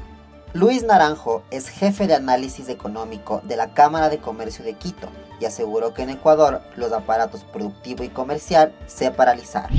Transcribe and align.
Luis 0.53 0.83
Naranjo 0.83 1.44
es 1.49 1.69
jefe 1.69 2.07
de 2.07 2.16
análisis 2.16 2.69
económico 2.69 3.41
de 3.44 3.55
la 3.55 3.73
Cámara 3.73 4.09
de 4.09 4.19
Comercio 4.19 4.66
de 4.66 4.73
Quito 4.73 5.09
y 5.39 5.45
aseguró 5.45 5.94
que 5.94 6.02
en 6.02 6.09
Ecuador 6.09 6.61
los 6.75 6.91
aparatos 6.91 7.44
productivo 7.45 8.03
y 8.03 8.09
comercial 8.09 8.75
se 8.88 9.11
paralizaron. 9.11 9.72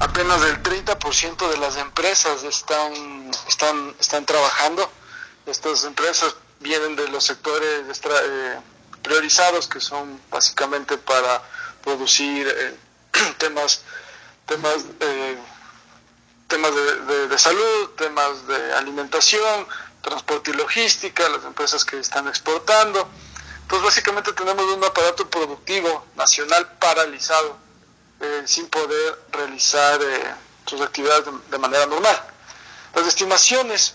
Apenas 0.00 0.42
el 0.44 0.62
30% 0.62 1.50
de 1.50 1.58
las 1.58 1.76
empresas 1.76 2.42
están, 2.44 3.30
están, 3.48 3.94
están 4.00 4.24
trabajando. 4.24 4.88
Estas 5.46 5.84
empresas 5.84 6.34
vienen 6.60 6.96
de 6.96 7.08
los 7.08 7.24
sectores 7.24 8.00
eh, 8.04 8.58
priorizados 9.02 9.68
que 9.68 9.80
son 9.80 10.20
básicamente 10.30 10.96
para 10.98 11.42
producir 11.84 12.48
eh, 12.48 12.74
temas, 13.38 13.82
temas, 14.46 14.84
eh, 15.00 15.38
temas 16.48 16.74
de, 16.74 17.28
de, 17.28 17.38
salud, 17.38 17.90
temas 17.96 18.46
de 18.46 18.72
alimentación, 18.74 19.66
transporte 20.00 20.50
y 20.50 20.54
logística, 20.54 21.28
las 21.28 21.44
empresas 21.44 21.84
que 21.84 21.98
están 21.98 22.26
exportando. 22.26 23.08
Entonces 23.62 23.84
básicamente 23.84 24.32
tenemos 24.32 24.64
un 24.64 24.82
aparato 24.84 25.28
productivo 25.28 26.06
nacional 26.16 26.72
paralizado, 26.78 27.56
eh, 28.20 28.42
sin 28.46 28.66
poder 28.68 29.22
realizar 29.32 30.00
sus 30.66 30.80
actividades 30.80 31.26
de, 31.26 31.32
de 31.50 31.58
manera 31.58 31.86
normal. 31.86 32.22
Las 32.94 33.06
estimaciones 33.06 33.94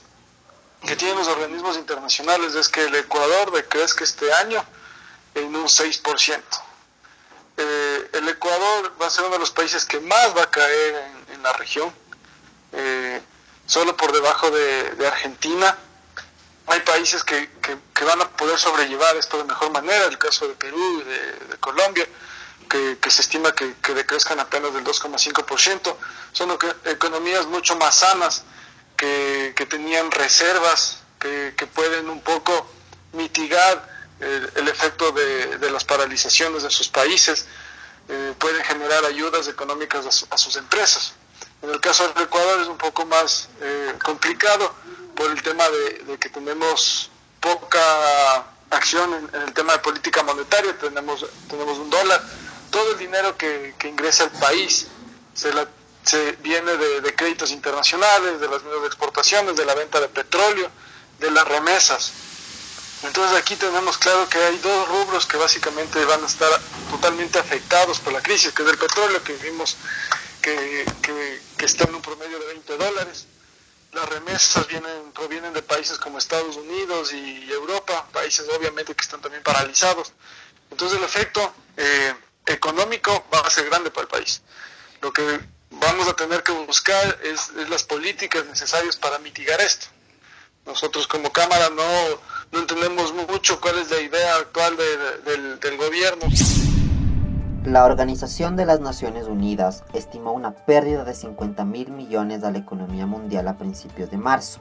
que 0.86 0.96
tienen 0.96 1.18
los 1.18 1.28
organismos 1.28 1.78
internacionales 1.78 2.56
es 2.56 2.70
que 2.70 2.86
el 2.86 2.96
Ecuador 2.96 3.52
decrezca 3.52 4.04
este 4.04 4.32
año 4.34 4.64
en 5.36 5.56
un 5.56 5.66
6%. 5.66 6.69
Eh, 7.62 8.10
el 8.14 8.30
Ecuador 8.30 8.94
va 9.02 9.08
a 9.08 9.10
ser 9.10 9.26
uno 9.26 9.34
de 9.34 9.40
los 9.40 9.52
países 9.52 9.84
que 9.84 10.00
más 10.00 10.36
va 10.36 10.44
a 10.44 10.50
caer 10.50 11.12
en, 11.34 11.44
la 11.44 11.52
región, 11.54 11.94
eh, 12.72 13.22
solo 13.66 13.98
por 13.98 14.14
debajo 14.14 14.50
de, 14.50 15.06
Argentina. 15.06 15.78
Hay 16.68 16.80
países 16.82 17.22
que, 17.26 17.50
van 18.06 18.22
a 18.22 18.30
poder 18.30 18.58
sobrellevar 18.58 19.18
esto 19.18 19.38
de 19.40 19.44
mejor 19.44 19.72
manera, 19.72 20.06
el 20.06 20.18
caso 20.18 20.48
de 20.48 20.54
Perú 20.54 21.02
y 21.02 21.04
de, 21.04 21.58
Colombia, 21.60 22.08
que, 22.70 23.12
se 23.12 23.22
estima 23.22 23.52
que, 23.52 23.76
decrezcan 23.94 24.40
apenas 24.40 24.74
del 24.74 24.86
2,5%. 24.86 25.96
Son 26.32 26.58
economías 26.86 27.46
mucho 27.48 27.76
más 27.76 27.96
sanas, 27.96 28.44
que, 28.96 29.68
tenían 29.70 30.12
reservas, 30.12 31.00
que, 31.20 31.68
pueden 31.74 32.10
un 32.10 32.22
poco 32.22 32.70
mitigar 33.12 33.99
el, 34.20 34.68
efecto 34.68 35.12
de, 35.12 35.72
las 35.72 35.86
paralizaciones 35.86 36.64
de 36.64 36.70
sus 36.70 36.90
países, 36.90 37.46
eh, 38.08 38.34
pueden 38.38 38.64
generar 38.64 39.06
ayudas 39.06 39.48
económicas 39.48 40.26
a, 40.30 40.38
sus 40.38 40.56
empresas. 40.56 41.14
En 41.62 41.70
el 41.70 41.80
caso 41.80 42.08
del 42.08 42.24
Ecuador 42.24 42.62
es 42.62 42.68
un 42.68 42.78
poco 42.78 43.06
más 43.06 43.50
eh, 43.62 43.94
complicado 44.04 44.74
por 45.16 45.30
el 45.32 45.42
tema 45.42 45.64
de, 45.70 46.18
que 46.18 46.30
tenemos 46.30 47.12
poca 47.40 48.46
acción 48.70 49.14
en, 49.14 49.42
el 49.42 49.54
tema 49.54 49.74
de 49.74 49.80
política 49.80 50.24
monetaria, 50.24 50.78
tenemos, 50.78 51.26
tenemos 51.50 51.78
un 51.78 51.90
dólar, 51.90 52.22
todo 52.72 52.92
el 52.94 52.98
dinero 52.98 53.38
que, 53.38 53.76
ingresa 53.84 54.24
al 54.24 54.32
país 54.32 54.88
se, 55.34 55.52
se 56.04 56.32
viene 56.34 56.78
de, 56.78 57.02
de 57.02 57.16
créditos 57.16 57.52
internacionales, 57.52 58.40
de 58.40 58.48
las 58.48 58.64
de 58.64 58.86
exportaciones, 58.86 59.56
de 59.56 59.66
la 59.66 59.76
venta 59.76 60.00
de 60.00 60.10
petróleo, 60.10 60.70
de 61.20 61.32
las 61.32 61.48
remesas. 61.48 62.14
Entonces 63.04 63.38
aquí 63.38 63.56
tenemos 63.56 63.98
claro 63.98 64.28
que 64.28 64.38
hay 64.38 64.58
dos 64.58 64.88
rubros 64.90 65.26
que 65.26 65.38
básicamente 65.38 66.04
van 66.06 66.24
a 66.24 66.28
estar 66.28 66.50
totalmente 66.90 67.40
afectados 67.40 68.00
por 68.00 68.12
la 68.12 68.22
crisis, 68.22 68.52
que 68.52 68.64
es 68.64 68.70
el 68.70 68.78
petróleo, 68.78 69.24
que 69.24 69.34
vimos 69.38 69.78
que, 70.42 70.86
está 71.60 71.86
en 71.86 71.96
un 71.96 72.02
promedio 72.02 72.40
de 72.40 72.48
20 72.48 72.78
dólares. 72.78 73.26
Las 73.94 74.08
remesas 74.08 74.68
vienen, 74.68 75.12
provienen 75.14 75.54
de 75.54 75.62
países 75.62 75.98
como 75.98 76.18
Estados 76.18 76.58
Unidos 76.58 77.14
y 77.14 77.50
Europa, 77.52 78.08
países 78.12 78.48
obviamente 78.50 78.94
que 78.96 79.02
están 79.02 79.22
también 79.22 79.44
paralizados. 79.44 80.14
Entonces 80.70 80.98
el 80.98 81.04
efecto 81.04 81.54
eh, 81.78 82.14
económico 82.46 83.26
va 83.34 83.40
a 83.40 83.50
ser 83.50 83.66
grande 83.66 83.92
para 83.92 84.04
el 84.04 84.10
país. 84.10 84.42
Lo 85.02 85.12
que 85.14 85.40
vamos 85.72 86.08
a 86.08 86.16
tener 86.16 86.44
que 86.44 86.52
buscar 86.52 87.20
es 87.24 87.52
las 87.70 87.84
políticas 87.84 88.46
necesarias 88.46 88.98
para 88.98 89.20
mitigar 89.20 89.60
esto. 89.62 89.88
Nosotros 90.66 91.08
como 91.08 91.32
Cámara 91.32 91.70
no, 91.70 92.22
no 92.52 92.60
entendemos 92.60 93.14
mucho 93.30 93.60
cuál 93.62 93.78
es 93.80 93.92
la 93.92 94.02
idea 94.02 94.36
actual 94.36 94.76
del, 94.78 95.78
gobierno. 95.78 96.26
La 97.66 97.86
Organización 97.86 98.56
de 98.56 98.66
las 98.66 98.80
Naciones 98.80 99.28
Unidas 99.28 99.84
estimó 99.94 100.32
una 100.32 100.52
pérdida 100.52 101.04
de 101.04 101.14
50 101.14 101.66
mil 101.66 101.92
millones 101.92 102.44
a 102.44 102.52
la 102.52 102.58
economía 102.58 103.06
mundial 103.06 103.48
a 103.48 103.58
principios 103.58 104.10
de 104.10 104.18
marzo. 104.18 104.60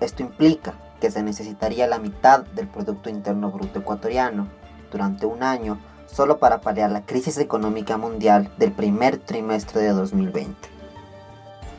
Esto 0.00 0.22
implica 0.22 0.74
que 1.00 1.10
se 1.10 1.22
necesitaría 1.22 1.86
la 1.86 1.98
mitad 1.98 2.40
del 2.40 2.68
Producto 2.68 3.10
Interno 3.10 3.50
Bruto 3.50 3.80
ecuatoriano 3.80 4.48
durante 4.90 5.26
un 5.26 5.42
año 5.42 5.78
solo 6.06 6.38
para 6.38 6.60
paliar 6.60 6.90
la 6.90 7.06
crisis 7.06 7.38
económica 7.38 7.96
mundial 7.96 8.50
del 8.58 8.72
primer 8.72 9.18
trimestre 9.18 9.80
de 9.80 9.90
2020. 9.90 10.68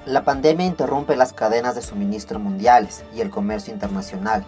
La 0.05 0.23
pandemia 0.23 0.65
interrumpe 0.65 1.15
las 1.15 1.33
cadenas 1.33 1.75
de 1.75 1.81
suministro 1.81 2.39
mundiales 2.39 3.03
y 3.13 3.21
el 3.21 3.29
comercio 3.29 3.73
internacional. 3.73 4.45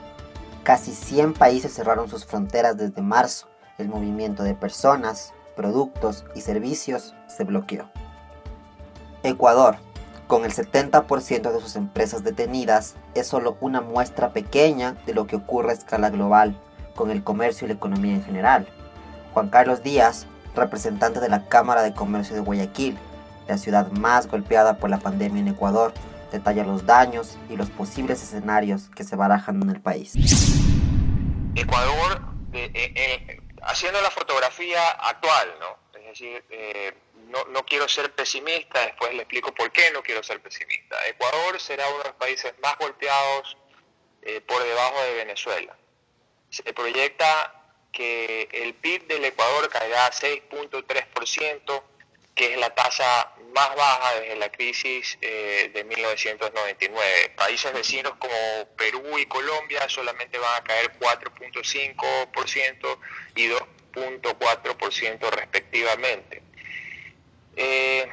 Casi 0.66 0.96
100 0.96 1.34
países 1.34 1.76
cerraron 1.76 2.10
sus 2.10 2.26
fronteras 2.26 2.76
desde 2.76 3.04
marzo. 3.04 3.48
El 3.78 3.88
movimiento 3.88 4.42
de 4.42 4.56
personas, 4.56 5.32
productos 5.56 6.26
y 6.34 6.42
servicios 6.42 7.14
se 7.28 7.44
bloqueó. 7.44 7.88
Ecuador, 9.22 9.76
con 10.26 10.44
el 10.44 10.52
70% 10.52 11.54
de 11.54 11.62
sus 11.62 11.76
empresas 11.76 12.24
detenidas, 12.24 12.96
es 13.14 13.28
solo 13.28 13.58
una 13.62 13.82
muestra 13.82 14.34
pequeña 14.34 14.98
de 15.06 15.14
lo 15.14 15.28
que 15.28 15.36
ocurre 15.36 15.70
a 15.70 15.74
escala 15.74 16.10
global 16.10 16.60
con 16.96 17.12
el 17.12 17.24
comercio 17.24 17.66
y 17.66 17.68
la 17.68 17.76
economía 17.76 18.16
en 18.16 18.24
general. 18.24 18.68
Juan 19.36 19.50
Carlos 19.50 19.84
Díaz, 19.84 20.26
representante 20.56 21.20
de 21.20 21.30
la 21.30 21.46
Cámara 21.46 21.84
de 21.84 21.94
Comercio 21.94 22.36
de 22.36 22.42
Guayaquil, 22.42 22.98
la 23.48 23.60
ciudad 23.60 23.92
más 23.92 24.28
golpeada 24.28 24.78
por 24.78 24.90
la 24.90 24.98
pandemia 24.98 25.42
en 25.42 25.50
Ecuador, 25.50 25.94
detalla 26.32 26.64
los 26.64 26.86
daños 26.86 27.38
y 27.50 27.56
los 27.56 27.70
posibles 27.70 28.22
escenarios 28.22 28.90
que 28.96 29.04
se 29.04 29.16
barajan 29.16 29.62
en 29.62 29.70
el 29.70 29.82
país. 29.82 30.14
Ecuador, 31.56 32.22
eh, 32.54 32.72
eh, 32.74 33.42
haciendo 33.64 34.02
la 34.02 34.12
fotografía 34.12 34.90
actual, 34.92 35.56
¿no? 35.60 36.00
Es 36.00 36.06
decir, 36.06 36.44
eh, 36.50 36.94
no, 37.30 37.46
no, 37.46 37.66
quiero 37.66 37.88
ser 37.88 38.14
pesimista, 38.14 38.82
después 38.82 39.14
le 39.14 39.22
explico 39.22 39.54
por 39.54 39.72
qué 39.72 39.92
no 39.92 40.04
quiero 40.04 40.22
ser 40.24 40.42
pesimista. 40.42 40.96
Ecuador 41.08 41.60
será 41.60 41.88
uno 41.88 42.00
de 42.00 42.10
los 42.10 42.16
países 42.16 42.54
más 42.62 42.78
golpeados 42.78 43.58
por 44.48 44.64
debajo 44.64 45.02
de 45.04 45.14
Venezuela. 45.14 45.78
Se 46.50 46.74
proyecta 46.74 47.54
que 47.92 48.50
el 48.52 48.74
PIB 48.74 49.08
del 49.08 49.26
Ecuador 49.26 49.70
caerá 49.70 50.08
a 50.08 50.12
6.3%, 50.12 51.84
que 52.36 52.54
es 52.54 52.60
la 52.60 52.70
tasa 52.76 53.32
más 53.54 53.76
baja 53.76 54.20
desde 54.20 54.36
la 54.36 54.52
crisis 54.52 55.18
eh, 55.22 55.72
de 55.74 55.84
1999. 55.86 57.30
Países 57.38 57.74
vecinos 57.74 58.14
como 58.20 58.36
Perú 58.78 59.18
y 59.18 59.26
Colombia 59.26 59.88
solamente 59.88 60.38
van 60.38 60.62
a 60.62 60.64
caer 60.64 60.92
4.5% 61.00 62.98
y 63.36 63.48
2.4% 63.48 65.30
respectivamente. 65.32 66.44
Eh, 67.56 68.06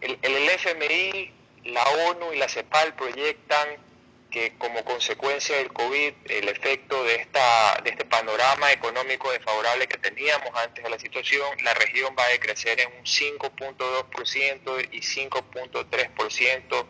el, 0.00 0.18
el 0.22 0.48
FMI, 0.48 1.34
la 1.64 1.84
ONU 2.08 2.32
y 2.32 2.38
la 2.38 2.48
CEPAL 2.48 2.94
proyectan 2.94 3.89
que 4.30 4.52
como 4.58 4.84
consecuencia 4.84 5.56
del 5.56 5.72
COVID, 5.72 6.12
el 6.26 6.48
efecto 6.48 7.02
de, 7.04 7.14
esta, 7.16 7.80
de 7.82 7.90
este 7.90 8.04
panorama 8.04 8.70
económico 8.72 9.32
desfavorable 9.32 9.88
que 9.88 9.98
teníamos 9.98 10.50
antes 10.54 10.84
de 10.84 10.90
la 10.90 10.98
situación, 10.98 11.48
la 11.64 11.74
región 11.74 12.14
va 12.18 12.24
a 12.24 12.28
decrecer 12.28 12.80
en 12.80 12.88
un 12.92 13.04
5.2% 13.04 14.88
y 14.92 15.00
5.3% 15.00 16.86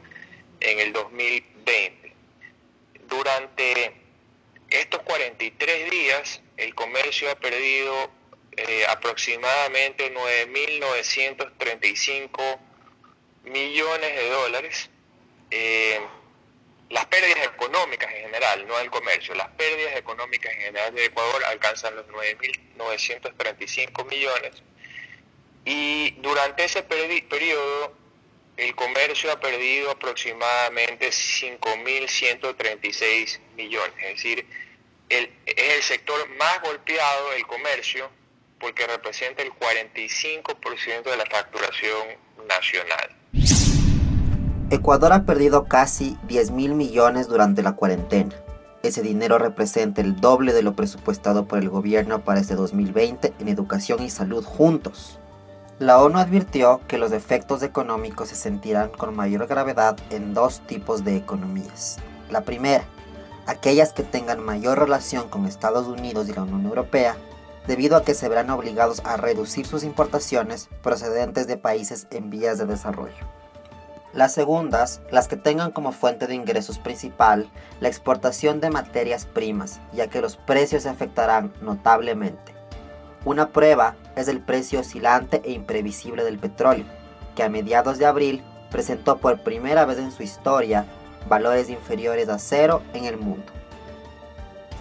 en 0.61 0.81
el 0.81 0.93
2020. 0.93 2.15
Durante 3.09 3.93
estos 4.69 5.01
43 5.03 5.91
días, 5.91 6.43
el 6.57 6.75
comercio 6.75 7.31
ha 7.31 7.37
perdido 7.37 8.11
eh, 8.57 8.85
aproximadamente 8.89 10.13
9.935 10.15 12.59
millones 13.45 14.15
de 14.15 14.29
dólares. 14.29 14.91
Eh, 15.51 16.01
las 16.91 17.07
pérdidas 17.07 17.47
económicas 17.47 18.13
en 18.13 18.25
general, 18.25 18.67
no 18.67 18.79
el 18.79 18.91
comercio, 18.91 19.35
las 19.35 19.49
pérdidas 19.51 19.97
económicas 19.97 20.53
en 20.53 20.61
general 20.61 20.95
de 20.95 21.07
Ecuador 21.07 21.43
alcanzan 21.45 21.97
los 21.97 22.07
9.935 22.09 24.05
millones 24.07 24.63
y 25.65 26.11
durante 26.19 26.65
ese 26.65 26.83
periodo 26.83 27.95
el 28.57 28.75
comercio 28.75 29.31
ha 29.33 29.39
perdido 29.39 29.93
aproximadamente 29.93 31.11
5.136 31.11 33.39
millones, 33.57 33.95
es 33.99 34.17
decir, 34.17 34.45
el, 35.09 35.33
es 35.47 35.75
el 35.75 35.83
sector 35.83 36.29
más 36.31 36.61
golpeado 36.63 37.31
del 37.31 37.47
comercio 37.47 38.11
porque 38.59 38.85
representa 38.87 39.43
el 39.43 39.53
45% 39.53 41.03
de 41.05 41.17
la 41.17 41.25
facturación 41.27 42.19
nacional. 42.47 43.20
Ecuador 44.73 45.13
ha 45.13 45.25
perdido 45.25 45.65
casi 45.65 46.17
10 46.29 46.53
mil 46.53 46.77
millones 46.77 47.27
durante 47.27 47.61
la 47.61 47.73
cuarentena. 47.73 48.37
Ese 48.85 49.03
dinero 49.03 49.37
representa 49.37 50.01
el 50.01 50.21
doble 50.21 50.53
de 50.53 50.63
lo 50.63 50.77
presupuestado 50.77 51.49
por 51.49 51.59
el 51.59 51.69
gobierno 51.69 52.21
para 52.21 52.39
este 52.39 52.55
2020 52.55 53.35
en 53.41 53.49
educación 53.49 54.01
y 54.01 54.11
salud 54.11 54.45
juntos. 54.45 55.19
La 55.81 55.99
ONU 56.01 56.21
advirtió 56.21 56.81
que 56.87 56.99
los 56.99 57.11
efectos 57.11 57.65
económicos 57.65 58.29
se 58.29 58.37
sentirán 58.37 58.91
con 58.91 59.17
mayor 59.17 59.49
gravedad 59.49 59.97
en 60.11 60.35
dos 60.35 60.61
tipos 60.61 61.03
de 61.03 61.17
economías. 61.17 61.97
La 62.31 62.43
primera, 62.43 62.85
aquellas 63.49 63.93
que 63.93 64.05
tengan 64.05 64.39
mayor 64.39 64.79
relación 64.79 65.29
con 65.29 65.47
Estados 65.47 65.89
Unidos 65.89 66.29
y 66.29 66.33
la 66.33 66.45
Unión 66.45 66.65
Europea, 66.67 67.17
debido 67.67 67.97
a 67.97 68.05
que 68.05 68.15
se 68.15 68.29
verán 68.29 68.51
obligados 68.51 69.03
a 69.05 69.17
reducir 69.17 69.67
sus 69.67 69.83
importaciones 69.83 70.69
procedentes 70.81 71.49
de 71.49 71.57
países 71.57 72.07
en 72.13 72.31
vías 72.31 72.57
de 72.59 72.67
desarrollo. 72.67 73.40
Las 74.13 74.35
segundas, 74.35 75.01
las 75.13 75.29
que 75.29 75.37
tengan 75.37 75.71
como 75.71 75.93
fuente 75.93 76.27
de 76.27 76.35
ingresos 76.35 76.79
principal 76.79 77.49
la 77.81 77.89
exportación 77.89 78.61
de 78.61 78.71
materias 78.71 79.25
primas, 79.25 79.81
ya 79.93 80.09
que 80.09 80.21
los 80.21 80.37
precios 80.37 80.83
se 80.83 80.89
afectarán 80.89 81.53
notablemente. 81.61 82.55
Una 83.25 83.51
prueba 83.51 83.95
es 84.17 84.27
el 84.27 84.41
precio 84.41 84.81
oscilante 84.81 85.43
e 85.45 85.53
imprevisible 85.53 86.25
del 86.25 86.39
petróleo, 86.39 86.87
que 87.37 87.45
a 87.45 87.49
mediados 87.49 87.99
de 87.99 88.07
abril 88.07 88.43
presentó 88.71 89.19
por 89.19 89.43
primera 89.43 89.85
vez 89.85 89.99
en 89.99 90.11
su 90.11 90.23
historia 90.25 90.87
valores 91.29 91.69
inferiores 91.71 92.29
a 92.29 92.39
cero 92.39 92.83
en 92.95 93.05
el 93.05 93.17
mundo. 93.17 93.45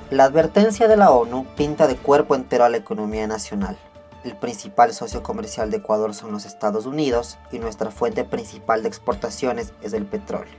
La 0.10 0.24
advertencia 0.24 0.88
de 0.88 0.98
la 0.98 1.12
ONU 1.12 1.46
pinta 1.56 1.86
de 1.86 1.96
cuerpo 1.96 2.34
entero 2.34 2.64
a 2.64 2.70
la 2.70 2.78
economía 2.78 3.28
nacional, 3.28 3.78
el 4.24 4.36
principal 4.36 4.94
socio 4.94 5.24
comercial 5.24 5.72
de 5.72 5.78
Ecuador 5.78 6.14
son 6.14 6.32
los 6.32 6.46
Estados 6.46 6.86
Unidos 6.86 7.38
y 7.52 7.60
nuestra 7.60 7.92
fuente 7.92 8.24
principal 8.24 8.82
de 8.84 8.90
exportaciones 8.90 9.74
es 9.82 9.94
el 9.94 10.06
petróleo. 10.06 10.54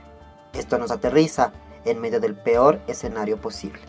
Esto 0.53 0.77
nos 0.77 0.91
aterriza 0.91 1.51
en 1.85 2.01
medio 2.01 2.19
del 2.19 2.35
peor 2.35 2.81
escenario 2.87 3.37
posible. 3.37 3.81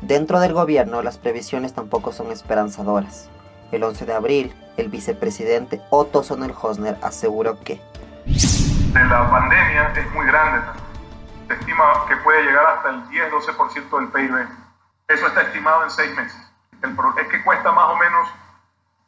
Dentro 0.00 0.40
del 0.40 0.52
gobierno 0.52 1.02
las 1.02 1.18
previsiones 1.18 1.74
tampoco 1.74 2.12
son 2.12 2.30
esperanzadoras. 2.30 3.28
El 3.72 3.84
11 3.84 4.06
de 4.06 4.12
abril, 4.12 4.54
el 4.76 4.88
vicepresidente 4.88 5.80
Otto 5.90 6.22
Sonnenhosner 6.22 6.96
aseguró 7.02 7.58
que 7.60 7.80
de 8.24 9.04
la 9.04 9.30
pandemia 9.30 9.92
es 9.96 10.10
muy 10.12 10.26
grande. 10.26 10.60
Se 11.48 11.54
estima 11.54 12.04
que 12.08 12.16
puede 12.16 12.42
llegar 12.42 12.66
hasta 12.66 12.90
el 12.90 13.04
10-12% 13.08 13.98
del 13.98 14.08
PIB. 14.08 14.48
Eso 15.08 15.26
está 15.26 15.42
estimado 15.42 15.84
en 15.84 15.90
seis 15.90 16.14
meses. 16.16 16.36
El 16.82 16.90
es 16.90 17.28
que 17.28 17.42
cuesta 17.42 17.72
más 17.72 17.88
o 17.88 17.96
menos 17.96 18.28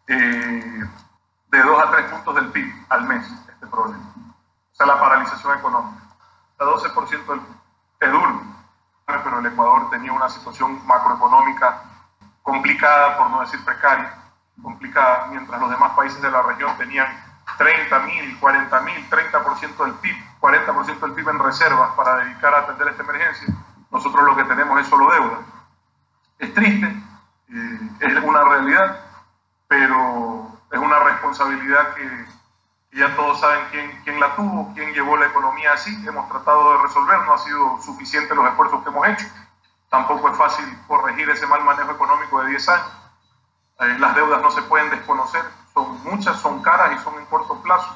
eh, 0.08 0.84
de 1.50 1.62
2 1.62 1.82
a 1.82 1.90
3 1.90 2.10
puntos 2.10 2.34
del 2.34 2.50
PIB 2.50 2.86
al 2.88 3.04
mes 3.04 3.26
este 3.48 3.66
problema. 3.66 4.04
O 4.16 4.76
sea, 4.76 4.86
la 4.86 5.00
paralización 5.00 5.58
económica. 5.58 6.02
El 6.58 6.66
12% 6.66 7.26
del 7.26 7.40
PIB. 7.40 7.54
Es 8.00 8.12
duro, 8.12 8.42
pero 9.06 9.38
el 9.38 9.46
Ecuador 9.46 9.88
tenía 9.90 10.12
una 10.12 10.28
situación 10.28 10.84
macroeconómica 10.86 11.82
complicada, 12.42 13.16
por 13.16 13.30
no 13.30 13.40
decir 13.40 13.64
precaria, 13.64 14.14
complicada, 14.62 15.28
mientras 15.30 15.60
los 15.60 15.70
demás 15.70 15.92
países 15.92 16.20
de 16.20 16.30
la 16.30 16.42
región 16.42 16.76
tenían 16.76 17.06
30 17.56 17.98
mil, 18.00 18.38
40 18.40 18.80
mil, 18.82 19.10
30% 19.10 19.84
del 19.84 19.94
PIB, 19.94 20.16
40% 20.40 21.00
del 21.00 21.12
PIB 21.12 21.28
en 21.28 21.38
reservas 21.38 21.94
para 21.94 22.16
dedicar 22.16 22.54
a 22.54 22.58
atender 22.60 22.88
esta 22.88 23.02
emergencia. 23.02 23.54
Nosotros 23.90 24.24
lo 24.24 24.36
que 24.36 24.44
tenemos 24.44 24.80
es 24.80 24.86
solo 24.88 25.10
deuda. 25.10 25.38
Es 26.38 26.52
triste, 26.52 26.86
eh, 26.86 27.90
es 28.00 28.22
una 28.22 28.42
realidad, 28.44 29.00
pero 29.74 30.46
es 30.70 30.78
una 30.78 31.00
responsabilidad 31.00 31.94
que, 31.94 32.26
ya 32.92 33.16
todos 33.16 33.40
saben 33.40 33.64
quién, 33.72 33.90
quién, 34.04 34.20
la 34.20 34.36
tuvo, 34.36 34.72
quién 34.72 34.92
llevó 34.92 35.16
la 35.16 35.26
economía 35.26 35.72
así. 35.72 35.90
Hemos 36.06 36.28
tratado 36.28 36.76
de 36.76 36.82
resolver, 36.84 37.18
no 37.22 37.32
ha 37.32 37.38
sido 37.38 37.82
suficiente 37.82 38.36
los 38.36 38.46
esfuerzos 38.46 38.84
que 38.84 38.88
hemos 38.90 39.08
hecho. 39.08 39.26
Tampoco 39.90 40.28
es 40.28 40.36
fácil 40.36 40.64
corregir 40.86 41.28
ese 41.28 41.48
mal 41.48 41.64
manejo 41.64 41.90
económico 41.90 42.40
de 42.42 42.50
10 42.50 42.68
años. 42.68 42.92
Eh, 43.80 43.96
las 43.98 44.14
deudas 44.14 44.40
no 44.40 44.50
se 44.52 44.62
pueden 44.62 44.90
desconocer, 44.90 45.42
son 45.72 46.00
muchas, 46.04 46.40
son 46.40 46.62
caras 46.62 46.92
y 46.94 47.02
son 47.02 47.14
en 47.18 47.26
corto 47.26 47.60
plazo. 47.60 47.92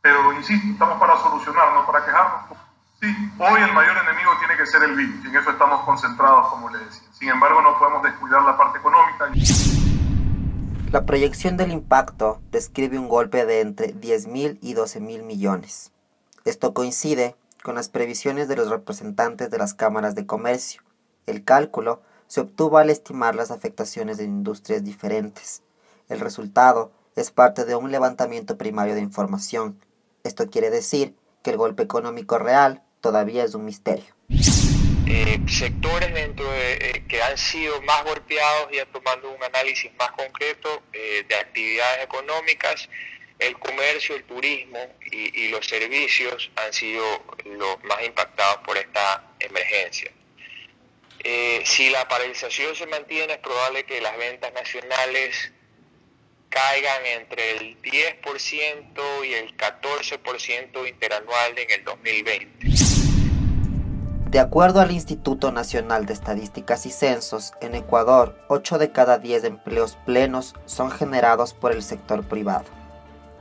Pero 0.00 0.32
insisto, 0.34 0.68
estamos 0.68 1.00
para 1.00 1.16
solucionar, 1.16 1.72
no 1.72 1.84
para 1.84 2.04
quejarnos. 2.04 2.56
Sí, 3.00 3.32
hoy 3.40 3.62
el 3.62 3.72
mayor 3.72 3.96
enemigo 3.96 4.30
tiene 4.38 4.56
que 4.56 4.66
ser 4.66 4.84
el 4.84 4.94
virus, 4.94 5.24
y 5.24 5.28
en 5.28 5.36
eso 5.36 5.50
estamos 5.50 5.84
concentrados, 5.84 6.46
como 6.50 6.70
le 6.70 6.78
decía. 6.78 7.08
Sin 7.12 7.30
embargo, 7.30 7.60
no 7.62 7.76
podemos 7.80 8.04
descuidar 8.04 8.42
la 8.42 8.56
parte 8.56 8.78
económica. 8.78 9.26
La 10.94 11.06
proyección 11.06 11.56
del 11.56 11.72
impacto 11.72 12.40
describe 12.52 13.00
un 13.00 13.08
golpe 13.08 13.44
de 13.46 13.62
entre 13.62 13.92
10.000 13.92 14.58
y 14.62 14.74
12.000 14.74 15.24
millones. 15.24 15.90
Esto 16.44 16.72
coincide 16.72 17.34
con 17.64 17.74
las 17.74 17.88
previsiones 17.88 18.46
de 18.46 18.54
los 18.54 18.70
representantes 18.70 19.50
de 19.50 19.58
las 19.58 19.74
cámaras 19.74 20.14
de 20.14 20.24
comercio. 20.24 20.82
El 21.26 21.42
cálculo 21.42 22.00
se 22.28 22.42
obtuvo 22.42 22.78
al 22.78 22.90
estimar 22.90 23.34
las 23.34 23.50
afectaciones 23.50 24.18
de 24.18 24.24
industrias 24.24 24.84
diferentes. 24.84 25.64
El 26.08 26.20
resultado 26.20 26.92
es 27.16 27.32
parte 27.32 27.64
de 27.64 27.74
un 27.74 27.90
levantamiento 27.90 28.56
primario 28.56 28.94
de 28.94 29.00
información. 29.00 29.80
Esto 30.22 30.48
quiere 30.48 30.70
decir 30.70 31.16
que 31.42 31.50
el 31.50 31.56
golpe 31.56 31.82
económico 31.82 32.38
real 32.38 32.84
todavía 33.00 33.42
es 33.42 33.56
un 33.56 33.64
misterio. 33.64 34.14
Eh, 35.16 35.38
sectores 35.46 36.12
dentro 36.12 36.50
de, 36.50 36.72
eh, 36.72 37.04
que 37.06 37.22
han 37.22 37.38
sido 37.38 37.80
más 37.82 38.02
golpeados, 38.02 38.68
ya 38.72 38.84
tomando 38.86 39.30
un 39.30 39.44
análisis 39.44 39.92
más 39.96 40.10
concreto 40.10 40.82
eh, 40.92 41.24
de 41.28 41.36
actividades 41.36 42.02
económicas, 42.02 42.88
el 43.38 43.56
comercio, 43.56 44.16
el 44.16 44.24
turismo 44.24 44.80
y, 45.12 45.46
los 45.50 45.64
servicios 45.66 46.50
han 46.56 46.72
sido 46.72 47.04
los 47.44 47.84
más 47.84 48.02
impactados 48.04 48.58
por 48.66 48.76
esta 48.76 49.22
emergencia. 49.38 50.10
si 51.64 51.90
la 51.90 52.08
paralización 52.08 52.74
se 52.74 52.86
mantiene, 52.86 53.34
es 53.34 53.38
probable 53.38 53.84
que 53.84 54.00
las 54.00 54.16
ventas 54.16 54.52
nacionales 54.52 55.52
caigan 56.48 57.06
entre 57.06 57.52
el 57.52 57.80
10% 57.82 59.26
y 59.26 59.34
el 59.34 59.56
14% 59.56 60.88
interanual 60.88 61.56
en 61.56 61.70
el 61.70 61.84
2020. 61.84 63.03
De 64.34 64.40
acuerdo 64.40 64.80
al 64.80 64.90
Instituto 64.90 65.52
Nacional 65.52 66.06
de 66.06 66.12
Estadísticas 66.12 66.86
y 66.86 66.90
Censos, 66.90 67.52
en 67.60 67.76
Ecuador, 67.76 68.34
8 68.48 68.78
de 68.78 68.90
cada 68.90 69.18
10 69.18 69.44
empleos 69.44 69.96
plenos 70.04 70.56
son 70.66 70.90
generados 70.90 71.54
por 71.54 71.70
el 71.70 71.84
sector 71.84 72.24
privado. 72.24 72.64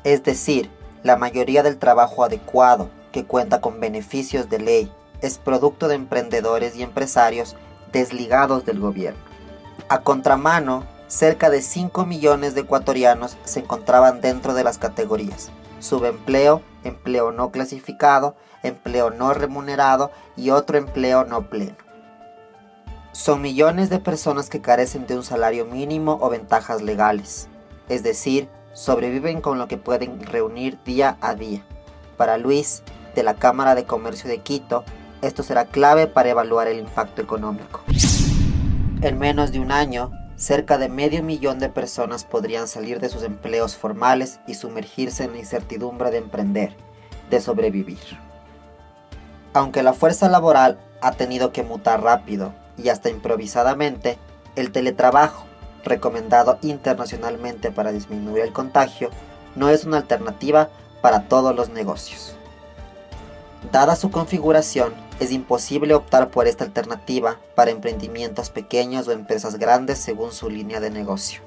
Es 0.04 0.22
decir, 0.22 0.70
la 1.02 1.18
mayoría 1.18 1.64
del 1.64 1.80
trabajo 1.80 2.24
adecuado, 2.24 2.92
que 3.12 3.26
cuenta 3.26 3.60
con 3.60 3.80
beneficios 3.80 4.52
de 4.52 4.60
ley, 4.60 4.92
es 5.22 5.40
producto 5.40 5.88
de 5.88 5.96
emprendedores 5.96 6.76
y 6.76 6.84
empresarios 6.84 7.56
desligados 7.92 8.64
del 8.64 8.80
gobierno. 8.80 9.20
A 9.90 10.02
contramano, 10.02 10.84
cerca 11.08 11.50
de 11.50 11.64
5 11.64 12.06
millones 12.06 12.54
de 12.54 12.62
ecuatorianos 12.62 13.36
se 13.46 13.62
encontraban 13.62 14.22
dentro 14.22 14.54
de 14.54 14.64
las 14.64 14.78
categorías 14.78 15.52
subempleo, 15.84 16.62
empleo 16.84 17.32
no 17.32 17.52
clasificado, 17.52 18.36
empleo 18.64 19.10
no 19.10 19.34
remunerado 19.34 20.12
y 20.36 20.50
otro 20.50 20.78
empleo 20.78 21.26
no 21.26 21.50
pleno. 21.50 21.76
Son 23.12 23.42
millones 23.42 23.90
de 23.90 24.00
personas 24.00 24.50
que 24.50 24.62
carecen 24.62 25.06
de 25.06 25.16
un 25.16 25.24
salario 25.24 25.66
mínimo 25.66 26.18
o 26.22 26.30
ventajas 26.30 26.82
legales, 26.82 27.48
es 27.88 28.02
decir, 28.02 28.50
sobreviven 28.74 29.42
con 29.42 29.60
lo 29.60 29.68
que 29.68 29.78
pueden 29.78 30.22
reunir 30.24 30.80
día 30.84 31.18
a 31.22 31.36
día. 31.36 31.64
Para 32.18 32.38
Luis, 32.38 32.84
de 33.16 33.24
la 33.24 33.36
Cámara 33.36 33.76
de 33.76 33.86
Comercio 33.86 34.30
de 34.30 34.40
Quito, 34.40 34.84
esto 35.22 35.44
será 35.44 35.66
clave 35.66 36.08
para 36.08 36.30
evaluar 36.30 36.68
el 36.68 36.80
impacto 36.80 37.22
económico. 37.22 37.82
En 39.02 39.20
menos 39.20 39.52
de 39.52 39.60
un 39.60 39.72
año, 39.72 40.12
cerca 40.36 40.78
de 40.78 40.90
medio 40.90 41.24
millón 41.24 41.60
de 41.60 41.70
personas 41.70 42.24
podrían 42.24 42.68
salir 42.68 43.00
de 43.00 43.10
sus 43.10 43.24
empleos 43.24 43.76
formales 43.76 44.40
y 44.48 44.56
sumergirse 44.56 45.24
en 45.24 45.34
la 45.34 45.40
incertidumbre 45.40 46.12
de 46.12 46.18
emprender, 46.18 46.76
de 47.30 47.40
sobrevivir. 47.42 48.00
Aunque 49.54 49.84
la 49.84 49.94
fuerza 49.94 50.30
laboral 50.30 50.80
ha 51.02 51.12
tenido 51.12 51.52
que 51.52 51.64
mutar 51.64 52.02
rápido 52.02 52.54
y 52.78 52.90
hasta 52.90 53.10
improvisadamente, 53.10 54.18
el 54.56 54.72
teletrabajo, 54.72 55.46
recomendado 55.84 56.58
internacionalmente 56.62 57.72
para 57.72 57.92
disminuir 57.92 58.44
el 58.44 58.54
contagio, 58.54 59.10
no 59.56 59.70
es 59.70 59.86
una 59.86 59.98
alternativa 59.98 60.70
para 61.02 61.28
todos 61.28 61.56
los 61.56 61.70
negocios. 61.70 62.36
Dada 63.72 63.96
su 63.96 64.12
configuración, 64.12 64.94
es 65.24 65.32
imposible 65.32 65.94
optar 65.94 66.30
por 66.30 66.48
esta 66.48 66.64
alternativa 66.64 67.40
para 67.56 67.72
emprendimientos 67.72 68.50
pequeños 68.50 69.08
o 69.08 69.12
empresas 69.12 69.58
grandes 69.58 70.00
según 70.00 70.34
su 70.34 70.50
línea 70.50 70.80
de 70.80 70.90
negocio. 70.90 71.42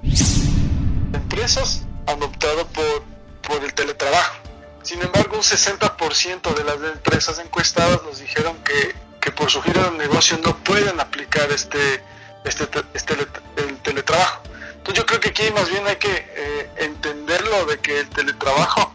Empresas 1.13 1.83
han 2.07 2.23
optado 2.23 2.67
por, 2.69 3.03
por 3.43 3.65
el 3.65 3.75
teletrabajo. 3.75 4.37
Sin 4.83 5.03
embargo, 5.03 5.37
un 5.37 5.43
60% 5.43 6.55
de 6.55 6.65
las 6.65 6.77
empresas 6.95 7.39
encuestadas 7.39 8.03
nos 8.05 8.21
dijeron 8.21 8.57
que, 8.65 8.95
que 9.21 9.31
por 9.33 9.51
su 9.51 9.61
giro 9.63 9.83
de 9.91 9.99
negocio 9.99 10.39
no 10.45 10.57
pueden 10.59 11.01
aplicar 11.01 11.51
este, 11.51 12.03
este, 12.45 12.69
este 12.95 13.15
el 13.57 13.77
teletrabajo. 13.79 14.43
Entonces 14.77 15.03
yo 15.03 15.07
creo 15.07 15.21
que 15.21 15.31
aquí 15.31 15.51
más 15.53 15.69
bien 15.69 15.87
hay 15.87 15.97
que 15.97 16.15
eh, 16.15 16.71
entenderlo 16.77 17.67
de 17.67 17.79
que 17.79 17.99
el 17.99 18.09
teletrabajo 18.09 18.93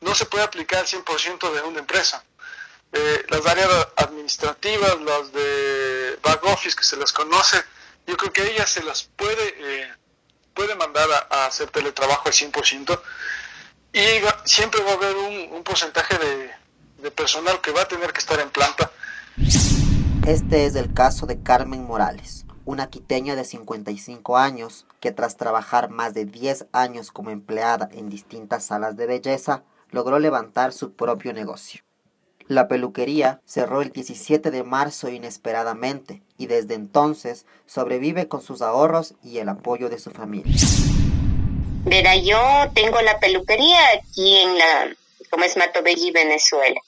no 0.00 0.14
se 0.14 0.24
puede 0.24 0.44
aplicar 0.44 0.80
al 0.80 0.86
100% 0.86 1.52
de 1.52 1.62
una 1.62 1.80
empresa. 1.80 2.24
Eh, 2.92 3.26
las 3.28 3.44
áreas 3.46 3.88
administrativas, 3.96 5.00
las 5.00 5.32
de 5.32 6.18
back 6.22 6.44
office 6.44 6.76
que 6.76 6.84
se 6.84 6.96
las 6.96 7.12
conoce, 7.12 7.58
yo 8.06 8.16
creo 8.16 8.32
que 8.32 8.50
ellas 8.50 8.70
se 8.70 8.82
las 8.82 9.04
puede, 9.04 9.54
eh, 9.58 9.92
puede 10.54 10.74
mandar 10.74 11.06
a, 11.30 11.46
hacer 11.46 11.70
teletrabajo 11.70 12.28
al 12.28 12.32
100% 12.32 13.00
y 13.92 14.00
siempre 14.44 14.80
va 14.82 14.92
a 14.92 14.94
haber 14.94 15.16
un, 15.16 15.62
porcentaje 15.62 16.16
de, 16.16 16.50
de 17.02 17.10
personal 17.10 17.60
que 17.60 17.72
va 17.72 17.82
a 17.82 17.88
tener 17.88 18.12
que 18.12 18.20
estar 18.20 18.40
en 18.40 18.48
planta. 18.50 18.90
Este 20.26 20.66
es 20.66 20.74
el 20.74 20.94
caso 20.94 21.26
de 21.26 21.42
Carmen 21.42 21.84
Morales, 21.84 22.46
una 22.64 22.88
quiteña 22.88 23.34
de 23.34 23.44
55 23.44 24.38
años 24.38 24.86
que 25.00 25.12
tras 25.12 25.36
trabajar 25.36 25.90
más 25.90 26.14
de 26.14 26.24
10 26.24 26.66
años 26.72 27.12
como 27.12 27.30
empleada 27.30 27.88
en 27.92 28.08
distintas 28.08 28.64
salas 28.64 28.96
de 28.96 29.06
belleza, 29.06 29.62
logró 29.90 30.18
levantar 30.18 30.72
su 30.72 30.92
propio 30.92 31.32
negocio. 31.32 31.82
La 32.48 32.66
peluquería 32.66 33.42
cerró 33.44 33.82
el 33.82 33.92
17 33.92 34.50
de 34.50 34.62
marzo 34.62 35.10
inesperadamente 35.10 36.22
y 36.38 36.46
desde 36.46 36.74
entonces 36.74 37.44
sobrevive 37.66 38.26
con 38.26 38.40
sus 38.40 38.62
ahorros 38.62 39.12
y 39.22 39.36
el 39.38 39.50
apoyo 39.50 39.90
de 39.90 39.98
su 39.98 40.10
familia. 40.10 40.56
Verá, 41.84 42.16
yo 42.16 42.38
tengo 42.74 43.02
la 43.02 43.20
peluquería 43.20 43.78
aquí 43.92 44.38
en 44.38 44.56
la, 44.56 44.96
como 45.28 45.44
es 45.44 45.58
Matobelli, 45.58 46.10
Venezuela. 46.10 46.80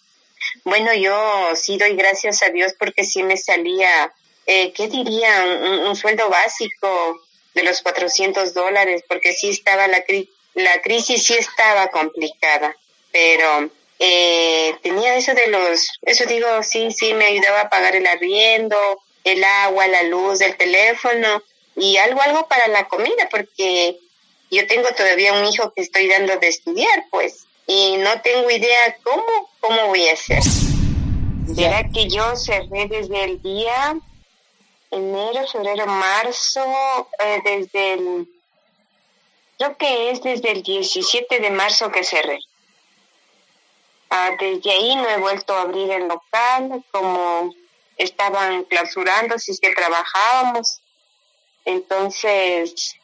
Bueno, 0.65 0.95
yo 0.95 1.55
sí 1.55 1.77
doy 1.77 1.95
gracias 1.95 2.43
a 2.43 2.49
Dios 2.49 2.73
porque 2.79 3.05
sí 3.05 3.23
me 3.23 3.37
salía, 3.37 4.15
eh, 4.47 4.73
¿qué 4.73 4.89
diría? 4.89 5.45
Un, 5.87 5.95
sueldo 5.95 6.31
básico 6.31 7.21
de 7.55 7.65
los 7.65 7.83
400 7.83 8.55
dólares, 8.55 9.05
porque 9.07 9.35
sí 9.35 9.51
estaba 9.51 9.87
la, 9.89 10.03
la 10.55 10.81
crisis, 10.81 11.23
sí 11.23 11.35
estaba 11.35 11.89
complicada, 11.89 12.75
pero 13.13 13.71
eh, 14.03 14.75
tenía 14.83 15.15
eso 15.15 15.35
de 15.35 15.47
los, 15.49 15.89
eso 16.03 16.25
digo, 16.25 16.47
sí, 16.63 16.91
sí, 16.91 17.13
me 17.13 17.27
ayudaba 17.27 17.61
a 17.61 17.69
pagar 17.69 17.95
el 17.95 18.07
arriendo, 18.07 18.77
el 19.25 19.45
agua, 19.45 19.87
la 19.89 20.03
luz, 20.05 20.41
el 20.41 20.57
teléfono 20.57 21.43
y 21.77 21.99
algo, 21.99 22.23
algo 22.23 22.49
para 22.49 22.67
la 22.69 22.89
comida, 22.89 23.29
porque 23.31 23.99
yo 24.51 24.67
tengo 24.67 24.89
todavía 24.97 25.35
un 25.35 25.45
hijo 25.45 25.71
que 25.75 25.83
estoy 25.83 26.09
dando 26.09 26.39
de 26.39 26.49
estudiar, 26.49 27.05
pues, 27.11 27.45
y 27.67 27.99
no 27.99 28.23
tengo 28.23 28.51
idea 28.51 28.97
cómo, 29.03 29.51
cómo 29.61 29.89
voy 29.89 30.09
a 30.09 30.15
hacer. 30.15 30.43
Será 31.55 31.87
que 31.91 32.09
yo 32.09 32.37
cerré 32.37 32.87
desde 32.89 33.25
el 33.25 33.43
día 33.43 34.01
enero, 34.91 35.47
febrero, 35.47 35.87
marzo, 35.87 36.65
eh, 37.19 37.41
desde 37.45 37.93
el, 37.93 38.29
creo 39.59 39.77
que 39.77 40.11
es 40.11 40.23
desde 40.23 40.53
el 40.53 40.63
17 40.63 41.39
de 41.39 41.51
marzo 41.51 41.93
que 41.93 42.03
cerré. 42.03 42.39
Ah, 44.11 44.33
desde 44.39 44.71
ahí 44.71 44.97
no 44.97 45.09
he 45.09 45.19
vuelto 45.19 45.55
a 45.55 45.63
abrir 45.63 45.91
el 45.91 46.09
local, 46.09 46.85
como 46.91 47.55
estaban 47.97 48.65
clausurando, 48.65 49.39
si 49.39 49.53
es 49.53 49.61
que 49.61 49.73
trabajábamos. 49.73 50.81
Entonces, 51.65 52.97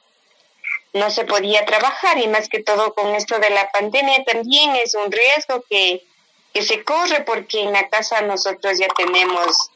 no 0.92 1.10
se 1.10 1.24
podía 1.24 1.64
trabajar 1.64 2.18
y 2.18 2.26
más 2.26 2.48
que 2.48 2.62
todo 2.62 2.94
con 2.94 3.14
esto 3.14 3.38
de 3.38 3.50
la 3.50 3.70
pandemia 3.70 4.24
también 4.24 4.74
es 4.76 4.94
un 4.94 5.12
riesgo 5.12 5.64
que, 5.68 6.02
que 6.52 6.62
se 6.62 6.82
corre 6.82 7.22
porque 7.22 7.60
en 7.60 7.72
la 7.72 7.88
casa 7.88 8.22
nosotros 8.22 8.78
ya 8.78 8.88
tenemos 8.88 9.70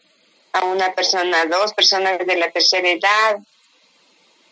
a 0.53 0.65
una 0.65 0.93
persona, 0.95 1.47
dos 1.47 1.75
personas 1.75 2.19
de 2.27 2.37
la 2.37 2.51
tercera 2.51 2.89
edad, 2.89 3.39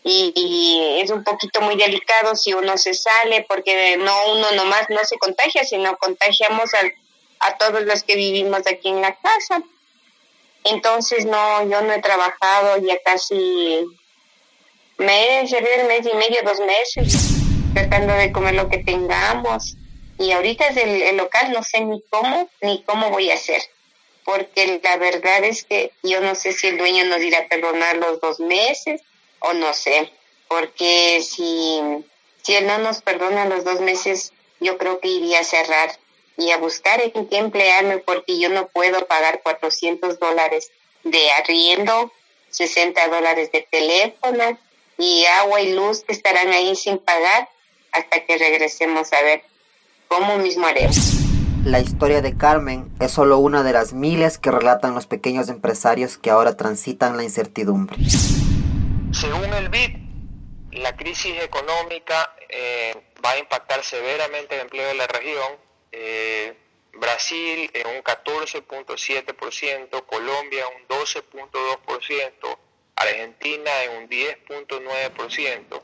y, 0.05 1.00
es 1.02 1.11
un 1.11 1.25
poquito 1.25 1.61
muy 1.61 1.76
delicado 1.76 2.35
si 2.35 2.55
uno 2.55 2.78
se 2.78 2.95
sale 2.95 3.45
porque 3.49 3.97
no 3.97 4.33
uno 4.33 4.50
nomás 4.52 4.87
no 4.90 4.99
se 5.05 5.19
contagia, 5.19 5.64
sino 5.64 5.97
contagiamos 5.99 6.73
a, 6.75 7.47
a 7.47 7.57
todos 7.59 7.83
los 7.83 8.02
que 8.05 8.17
vivimos 8.17 8.61
aquí 8.67 8.88
en 8.88 9.00
la 9.00 9.14
casa. 9.14 9.62
Entonces 10.64 11.25
no, 11.25 11.69
yo 11.69 11.81
no 11.83 11.93
he 11.93 12.00
trabajado 12.00 12.78
ya 12.78 12.99
casi 13.05 13.85
mes, 14.99 15.50
mes 15.50 16.07
y 16.07 16.17
medio, 16.17 16.43
dos 16.45 16.61
meses, 16.61 17.35
tratando 17.75 18.14
de 18.14 18.33
comer 18.33 18.55
lo 18.55 18.69
que 18.69 18.78
tengamos. 18.78 19.76
Y 20.19 20.33
ahorita 20.33 20.67
es 20.69 20.76
el, 20.78 21.02
el 21.02 21.17
local 21.17 21.52
no 21.52 21.62
sé 21.62 21.81
ni 21.81 22.02
cómo, 22.11 22.49
ni 22.61 22.83
cómo 22.83 23.11
voy 23.11 23.31
a 23.31 23.35
hacer 23.35 23.62
porque 24.25 24.78
la 24.85 24.99
verdad 24.99 25.43
es 25.43 25.64
que 25.64 25.90
yo 26.02 26.21
no 26.21 26.35
sé 26.35 26.52
si 26.52 26.67
el 26.67 26.76
dueño 26.76 27.07
nos 27.07 27.23
irá 27.23 27.38
a 27.38 27.49
perdonar 27.49 27.97
los 27.97 28.21
dos 28.21 28.38
meses 28.40 29.00
o 29.40 29.52
no 29.52 29.73
sé, 29.75 30.12
porque 30.49 31.21
si, 31.23 31.80
si 32.42 32.54
él 32.54 32.66
no 32.66 32.78
nos 32.78 33.02
perdona 33.02 33.47
los 33.47 33.64
dos 33.64 33.80
meses, 33.80 34.33
yo 34.61 34.78
creo 34.78 35.00
que 35.00 35.09
iría 35.09 35.40
a 35.40 35.45
cerrar 35.45 35.90
y 36.37 36.50
a 36.50 36.59
buscar 36.59 37.00
en 37.02 37.26
qué 37.26 37.38
emplearme 37.38 37.99
porque 37.99 38.38
yo 38.38 38.49
no 38.49 38.68
puedo 38.68 39.07
pagar 39.07 39.42
400 39.42 40.18
dólares 40.18 40.71
de 41.04 41.30
arriendo, 41.33 42.12
60 42.50 43.09
dólares 43.09 43.50
de 43.52 43.66
teléfono 43.71 44.59
y 44.97 45.25
agua 45.25 45.61
y 45.61 45.73
luz 45.73 46.02
que 46.02 46.12
estarán 46.12 46.49
ahí 46.49 46.75
sin 46.76 46.99
pagar 46.99 47.49
hasta 47.92 48.25
que 48.25 48.37
regresemos 48.38 49.12
a 49.12 49.23
ver 49.23 49.42
cómo 50.09 50.38
mismo 50.38 50.66
haremos. 50.66 50.97
La 51.64 51.80
historia 51.80 52.23
de 52.23 52.37
Carmen 52.37 52.90
es 53.00 53.12
solo 53.12 53.38
una 53.38 53.62
de 53.62 53.73
las 53.73 53.92
miles 53.92 54.38
que 54.38 54.50
relatan 54.50 54.95
los 54.95 55.07
pequeños 55.07 55.49
empresarios 55.49 56.16
que 56.16 56.30
ahora 56.30 56.57
transitan 56.57 57.16
la 57.16 57.25
incertidumbre. 57.25 57.97
Según 59.21 59.53
el 59.53 59.69
BID, 59.69 59.91
la 60.75 60.95
crisis 60.95 61.43
económica 61.43 62.37
eh, 62.49 62.95
va 63.25 63.33
a 63.33 63.39
impactar 63.39 63.83
severamente 63.83 64.55
el 64.55 64.61
empleo 64.61 64.87
de 64.87 64.95
la 64.95 65.09
región. 65.09 65.57
Eh, 65.91 66.55
Brasil 66.93 67.69
en 67.75 67.89
un 67.89 68.05
14.7%, 68.05 70.07
Colombia 70.07 70.69
un 70.69 70.87
12.2%, 70.87 72.59
Argentina 72.95 73.83
en 73.83 74.03
un 74.03 74.09
10.9%, 74.09 75.83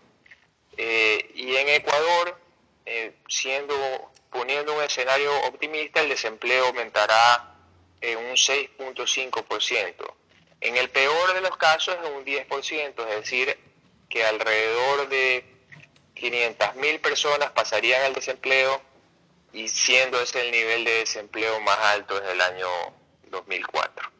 eh, 0.77 1.31
y 1.35 1.57
en 1.57 1.69
Ecuador, 1.71 2.39
siendo 3.27 3.75
poniendo 4.31 4.77
un 4.77 4.83
escenario 4.85 5.37
optimista, 5.47 6.03
el 6.03 6.11
desempleo 6.11 6.67
aumentará 6.67 7.57
en 8.01 8.17
un 8.17 8.37
6.5%. 8.37 10.15
En 10.65 10.79
el 10.79 10.89
peor 10.89 11.35
de 11.35 11.43
los 11.43 11.55
casos 11.59 11.95
es 12.03 12.11
un 12.11 12.25
10%, 12.25 12.95
es 13.11 13.21
decir, 13.21 13.55
que 14.09 14.25
alrededor 14.25 15.11
de 15.11 15.45
500.000 16.17 17.01
personas 17.03 17.51
pasarían 17.51 18.03
al 18.05 18.15
desempleo 18.15 18.81
y 19.53 19.69
siendo 19.69 20.19
ese 20.23 20.41
el 20.41 20.51
nivel 20.53 20.87
de 20.87 20.93
desempleo 21.01 21.61
más 21.61 21.77
alto 21.79 22.19
desde 22.19 22.33
el 22.33 22.41
año 22.41 22.67
2004. 23.31 24.11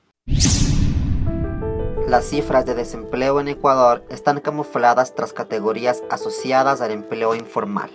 Las 2.09 2.29
cifras 2.29 2.67
de 2.67 2.75
desempleo 2.75 3.41
en 3.41 3.49
Ecuador 3.49 4.05
están 4.11 4.43
camufladas 4.43 5.15
tras 5.15 5.33
categorías 5.33 6.03
asociadas 6.11 6.83
al 6.83 6.91
empleo 6.91 7.35
informal. 7.35 7.91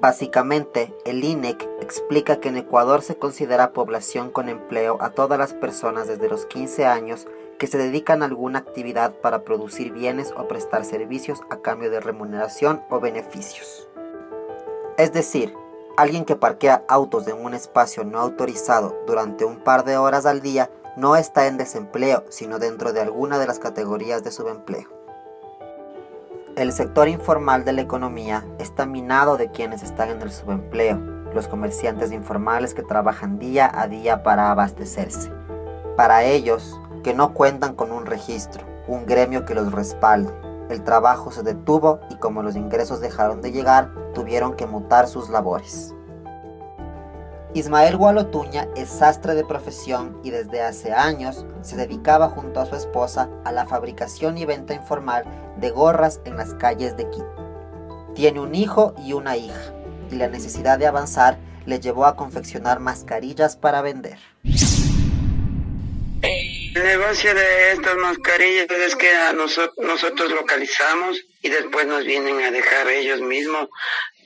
Básicamente, 0.00 0.92
el 1.06 1.24
INEC 1.24 1.66
explica 1.80 2.40
que 2.40 2.48
en 2.50 2.58
Ecuador 2.58 3.00
se 3.00 3.16
considera 3.16 3.72
población 3.72 4.30
con 4.30 4.50
empleo 4.50 4.98
a 5.00 5.12
todas 5.12 5.38
las 5.38 5.54
personas 5.54 6.06
desde 6.06 6.28
los 6.28 6.44
15 6.44 6.84
años 6.84 7.26
que 7.58 7.66
se 7.66 7.78
dedican 7.78 8.22
a 8.22 8.26
alguna 8.26 8.58
actividad 8.58 9.14
para 9.14 9.42
producir 9.42 9.92
bienes 9.92 10.32
o 10.36 10.46
prestar 10.48 10.84
servicios 10.84 11.40
a 11.50 11.58
cambio 11.58 11.90
de 11.90 12.00
remuneración 12.00 12.82
o 12.90 13.00
beneficios. 13.00 13.88
Es 14.98 15.12
decir, 15.12 15.54
alguien 15.96 16.24
que 16.24 16.36
parquea 16.36 16.84
autos 16.88 17.26
en 17.28 17.42
un 17.42 17.54
espacio 17.54 18.04
no 18.04 18.20
autorizado 18.20 18.96
durante 19.06 19.44
un 19.44 19.58
par 19.58 19.84
de 19.84 19.96
horas 19.96 20.26
al 20.26 20.40
día 20.40 20.70
no 20.96 21.16
está 21.16 21.46
en 21.46 21.58
desempleo, 21.58 22.24
sino 22.30 22.58
dentro 22.58 22.92
de 22.92 23.00
alguna 23.00 23.38
de 23.38 23.46
las 23.46 23.58
categorías 23.58 24.24
de 24.24 24.32
subempleo. 24.32 24.88
El 26.56 26.72
sector 26.72 27.08
informal 27.08 27.66
de 27.66 27.74
la 27.74 27.82
economía 27.82 28.46
está 28.58 28.86
minado 28.86 29.36
de 29.36 29.50
quienes 29.50 29.82
están 29.82 30.08
en 30.08 30.22
el 30.22 30.32
subempleo, 30.32 30.96
los 31.34 31.48
comerciantes 31.48 32.12
informales 32.12 32.72
que 32.72 32.82
trabajan 32.82 33.38
día 33.38 33.70
a 33.74 33.88
día 33.88 34.22
para 34.22 34.50
abastecerse. 34.50 35.30
Para 35.98 36.24
ellos, 36.24 36.80
que 37.06 37.14
no 37.14 37.34
cuentan 37.34 37.76
con 37.76 37.92
un 37.92 38.04
registro, 38.04 38.66
un 38.88 39.06
gremio 39.06 39.44
que 39.44 39.54
los 39.54 39.70
respalde. 39.70 40.32
El 40.68 40.82
trabajo 40.82 41.30
se 41.30 41.44
detuvo 41.44 42.00
y 42.10 42.16
como 42.16 42.42
los 42.42 42.56
ingresos 42.56 43.00
dejaron 43.00 43.40
de 43.40 43.52
llegar, 43.52 43.92
tuvieron 44.12 44.56
que 44.56 44.66
mutar 44.66 45.06
sus 45.06 45.30
labores. 45.30 45.94
Ismael 47.54 47.96
Gualotuña 47.96 48.66
es 48.74 48.88
sastre 48.88 49.36
de 49.36 49.44
profesión 49.44 50.18
y 50.24 50.30
desde 50.30 50.62
hace 50.62 50.92
años 50.92 51.46
se 51.60 51.76
dedicaba 51.76 52.28
junto 52.28 52.58
a 52.58 52.66
su 52.66 52.74
esposa 52.74 53.28
a 53.44 53.52
la 53.52 53.66
fabricación 53.66 54.36
y 54.36 54.44
venta 54.44 54.74
informal 54.74 55.22
de 55.60 55.70
gorras 55.70 56.20
en 56.24 56.36
las 56.36 56.54
calles 56.54 56.96
de 56.96 57.08
Quito. 57.08 57.32
Tiene 58.16 58.40
un 58.40 58.52
hijo 58.56 58.94
y 58.98 59.12
una 59.12 59.36
hija, 59.36 59.72
y 60.10 60.16
la 60.16 60.26
necesidad 60.26 60.76
de 60.76 60.88
avanzar 60.88 61.38
le 61.66 61.78
llevó 61.78 62.04
a 62.04 62.16
confeccionar 62.16 62.80
mascarillas 62.80 63.54
para 63.54 63.80
vender. 63.80 64.18
El 66.76 66.82
negocio 66.84 67.34
de 67.34 67.72
estas 67.72 67.96
mascarillas 67.96 68.70
es 68.70 68.96
que 68.96 69.10
a 69.10 69.32
nosotros, 69.32 69.78
nosotros 69.78 70.30
localizamos 70.30 71.18
y 71.40 71.48
después 71.48 71.86
nos 71.86 72.04
vienen 72.04 72.42
a 72.42 72.50
dejar 72.50 72.86
ellos 72.90 73.22
mismos 73.22 73.70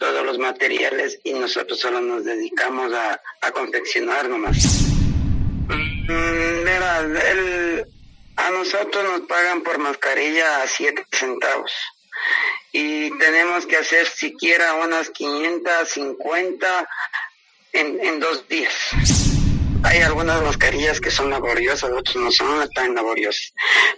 todos 0.00 0.26
los 0.26 0.37
materiales 0.37 1.21
y 1.23 1.33
nosotros 1.33 1.78
solo 1.78 2.00
nos 2.00 2.25
dedicamos 2.25 2.92
a, 2.92 3.21
confeccionar 3.52 4.28
nomás. 4.28 4.57
Mm, 5.69 6.66
a 8.35 8.50
nosotros 8.50 9.04
nos 9.04 9.21
pagan 9.28 9.62
por 9.62 9.78
mascarilla 9.78 10.62
a 10.62 10.66
7 10.66 11.07
centavos 11.12 11.73
y 12.73 13.16
tenemos 13.19 13.64
que 13.64 13.76
hacer 13.76 14.09
siquiera 14.09 14.75
unas 14.75 15.11
550 15.11 16.88
en, 17.75 18.04
en 18.04 18.19
dos 18.19 18.49
días. 18.49 19.29
Hay 19.82 20.00
algunas 20.02 20.42
mascarillas 20.42 21.00
que 21.00 21.10
son 21.10 21.30
laboriosas, 21.30 21.90
otras 21.90 22.16
no 22.16 22.30
son 22.30 22.68
tan 22.70 22.94
laboriosas, 22.94 23.52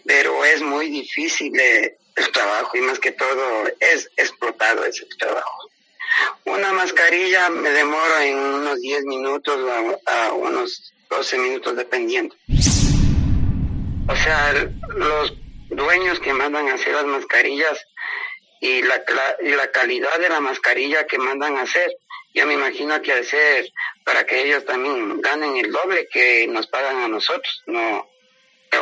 pero 0.05 0.45
es 0.45 0.63
muy 0.63 0.89
difícil 0.89 1.53
el 1.59 2.33
trabajo 2.33 2.77
y 2.77 2.81
más 2.81 2.99
que 2.99 3.13
todo 3.13 3.67
es 3.81 4.09
explotado 4.17 4.85
ese 4.85 5.07
trabajo. 5.19 5.71
Una 6.45 6.73
mascarilla 6.73 7.49
me 7.51 7.71
demoro 7.71 8.19
en 8.21 8.37
unos 8.37 8.81
10 8.81 9.05
minutos 9.05 9.59
a, 10.07 10.33
unos 10.33 10.93
12 11.11 11.39
minutos 11.39 11.77
dependiendo. 11.77 12.35
O 14.09 14.17
sea, 14.17 14.69
los 14.95 15.35
dueños 15.71 16.21
que 16.21 16.33
mandan 16.33 16.69
a 16.69 16.75
hacer 16.75 16.95
las 16.95 17.07
mascarillas 17.07 17.79
y 18.63 18.81
la, 18.83 19.05
y 19.43 19.51
la 19.51 19.71
calidad 19.71 20.19
de 20.19 20.31
la 20.31 20.41
mascarilla 20.41 21.07
que 21.07 21.19
mandan 21.19 21.59
a 21.59 21.63
hacer 21.63 21.93
yo 22.35 22.47
me 22.47 22.55
imagino 22.55 23.01
que 23.03 23.25
ser 23.25 23.71
para 24.05 24.25
que 24.25 24.43
ellos 24.43 24.65
también 24.65 25.21
ganen 25.21 25.57
el 25.59 25.71
doble 25.71 26.09
que 26.11 26.47
nos 26.49 26.67
pagan 26.67 26.97
a 27.03 27.09
nosotros, 27.09 27.63
no, 27.67 28.09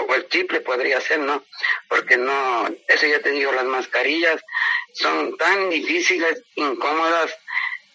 o 0.08 0.14
el 0.14 0.26
triple 0.26 0.60
podría 0.60 1.00
ser, 1.00 1.18
¿no? 1.18 1.44
Porque 1.88 2.16
no, 2.16 2.68
eso 2.86 3.06
ya 3.06 3.20
te 3.20 3.30
digo, 3.30 3.50
las 3.52 3.64
mascarillas 3.64 4.40
son 4.94 5.36
tan 5.36 5.68
difíciles, 5.68 6.42
incómodas, 6.54 7.36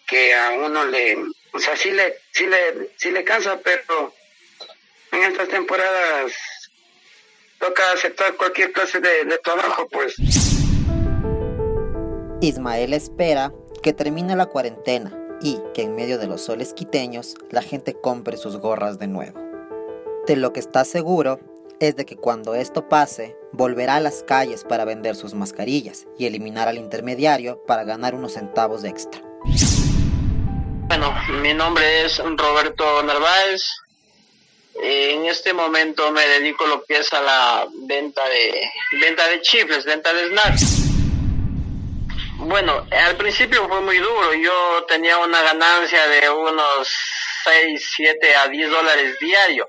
que 0.06 0.34
a 0.34 0.50
uno 0.50 0.84
le, 0.84 1.16
o 1.52 1.58
sea, 1.58 1.74
sí 1.74 1.90
le, 1.90 2.18
sí 2.32 2.46
le, 2.46 2.90
sí 2.96 3.10
le 3.10 3.24
cansa, 3.24 3.58
pero 3.60 4.14
en 5.10 5.22
estas 5.22 5.48
temporadas 5.48 6.32
toca 7.58 7.92
aceptar 7.92 8.34
cualquier 8.34 8.72
clase 8.72 9.00
de, 9.00 9.24
de 9.24 9.38
trabajo, 9.38 9.88
pues. 9.88 10.14
Ismael 12.42 12.92
espera 12.92 13.52
que 13.82 13.94
termine 13.94 14.36
la 14.36 14.46
cuarentena 14.46 15.16
y 15.40 15.58
que 15.72 15.82
en 15.82 15.94
medio 15.94 16.18
de 16.18 16.26
los 16.26 16.42
soles 16.42 16.74
quiteños 16.74 17.34
la 17.50 17.62
gente 17.62 17.94
compre 17.94 18.36
sus 18.36 18.58
gorras 18.58 18.98
de 18.98 19.06
nuevo. 19.06 19.40
De 20.26 20.36
lo 20.36 20.52
que 20.52 20.60
está 20.60 20.84
seguro 20.84 21.40
es 21.80 21.96
de 21.96 22.04
que 22.04 22.16
cuando 22.16 22.54
esto 22.54 22.88
pase, 22.88 23.36
volverá 23.52 23.96
a 23.96 24.00
las 24.00 24.22
calles 24.22 24.64
para 24.64 24.84
vender 24.84 25.16
sus 25.16 25.32
mascarillas 25.32 26.06
y 26.18 26.26
eliminar 26.26 26.68
al 26.68 26.76
intermediario 26.76 27.62
para 27.66 27.84
ganar 27.84 28.14
unos 28.14 28.34
centavos 28.34 28.84
extra. 28.84 29.22
Bueno, 30.88 31.14
mi 31.40 31.54
nombre 31.54 32.04
es 32.04 32.18
Roberto 32.18 33.02
Narváez. 33.02 33.62
En 34.74 35.24
este 35.24 35.54
momento 35.54 36.12
me 36.12 36.26
dedico 36.26 36.66
lo 36.66 36.84
que 36.84 36.98
es 36.98 37.10
a 37.14 37.22
la 37.22 37.66
venta 37.86 38.22
de 38.28 38.68
venta 39.00 39.26
de 39.28 39.40
chifles, 39.40 39.86
venta 39.86 40.12
de 40.12 40.28
snacks. 40.28 40.95
Bueno, 42.46 42.86
al 42.92 43.16
principio 43.16 43.66
fue 43.66 43.80
muy 43.80 43.98
duro. 43.98 44.32
Yo 44.34 44.84
tenía 44.86 45.18
una 45.18 45.42
ganancia 45.42 46.06
de 46.06 46.30
unos 46.30 46.88
6, 47.44 47.92
7 47.96 48.36
a 48.36 48.46
10 48.46 48.70
dólares 48.70 49.16
diario. 49.20 49.66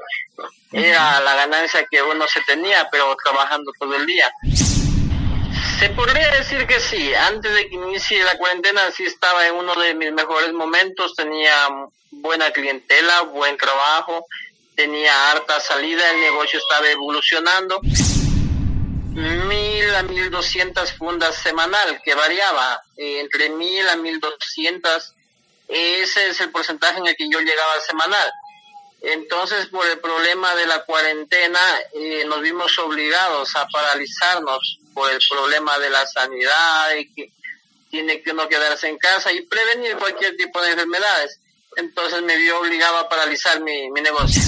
Era 0.71 1.19
la 1.21 1.33
ganancia 1.33 1.87
que 1.89 2.03
uno 2.03 2.27
se 2.27 2.39
tenía, 2.41 2.87
pero 2.91 3.15
trabajando 3.23 3.71
todo 3.79 3.95
el 3.95 4.05
día. 4.05 4.31
Se 5.79 5.89
podría 5.89 6.29
decir 6.31 6.67
que 6.67 6.79
sí. 6.79 7.15
Antes 7.15 7.51
de 7.51 7.67
que 7.67 7.75
inicie 7.75 8.23
la 8.23 8.37
cuarentena, 8.37 8.91
sí 8.91 9.05
estaba 9.05 9.47
en 9.47 9.55
uno 9.55 9.73
de 9.73 9.95
mis 9.95 10.11
mejores 10.11 10.53
momentos. 10.53 11.15
Tenía 11.15 11.55
buena 12.11 12.51
clientela, 12.51 13.21
buen 13.21 13.57
trabajo, 13.57 14.27
tenía 14.75 15.31
harta 15.31 15.59
salida, 15.59 16.11
el 16.11 16.21
negocio 16.21 16.59
estaba 16.59 16.87
evolucionando 16.91 17.81
mil 19.17 19.95
a 19.95 20.03
mil 20.03 20.29
doscientas 20.29 20.93
fundas 20.93 21.35
semanal, 21.41 21.99
que 22.03 22.13
variaba 22.13 22.81
eh, 22.95 23.19
entre 23.19 23.49
mil 23.49 23.87
a 23.89 23.95
mil 23.95 24.19
doscientas. 24.19 25.15
Ese 25.67 26.27
es 26.27 26.39
el 26.39 26.51
porcentaje 26.51 26.99
en 26.99 27.07
el 27.07 27.15
que 27.15 27.27
yo 27.29 27.39
llegaba 27.39 27.81
semanal. 27.81 28.31
Entonces, 29.01 29.67
por 29.67 29.87
el 29.87 29.99
problema 29.99 30.55
de 30.55 30.67
la 30.67 30.83
cuarentena, 30.85 31.59
eh, 31.93 32.25
nos 32.25 32.41
vimos 32.41 32.77
obligados 32.79 33.55
a 33.55 33.67
paralizarnos 33.67 34.79
por 34.93 35.11
el 35.11 35.19
problema 35.29 35.77
de 35.79 35.89
la 35.89 36.05
sanidad 36.05 36.95
y 36.95 37.13
que 37.13 37.31
tiene 37.89 38.21
que 38.21 38.31
uno 38.31 38.47
quedarse 38.47 38.87
en 38.87 38.97
casa 38.97 39.31
y 39.31 39.41
prevenir 39.41 39.97
cualquier 39.97 40.35
tipo 40.37 40.61
de 40.61 40.71
enfermedades. 40.71 41.39
Entonces 41.75 42.21
me 42.21 42.37
vio 42.37 42.59
obligado 42.59 42.97
a 42.97 43.09
paralizar 43.09 43.61
mi, 43.61 43.89
mi 43.91 44.01
negocio. 44.01 44.41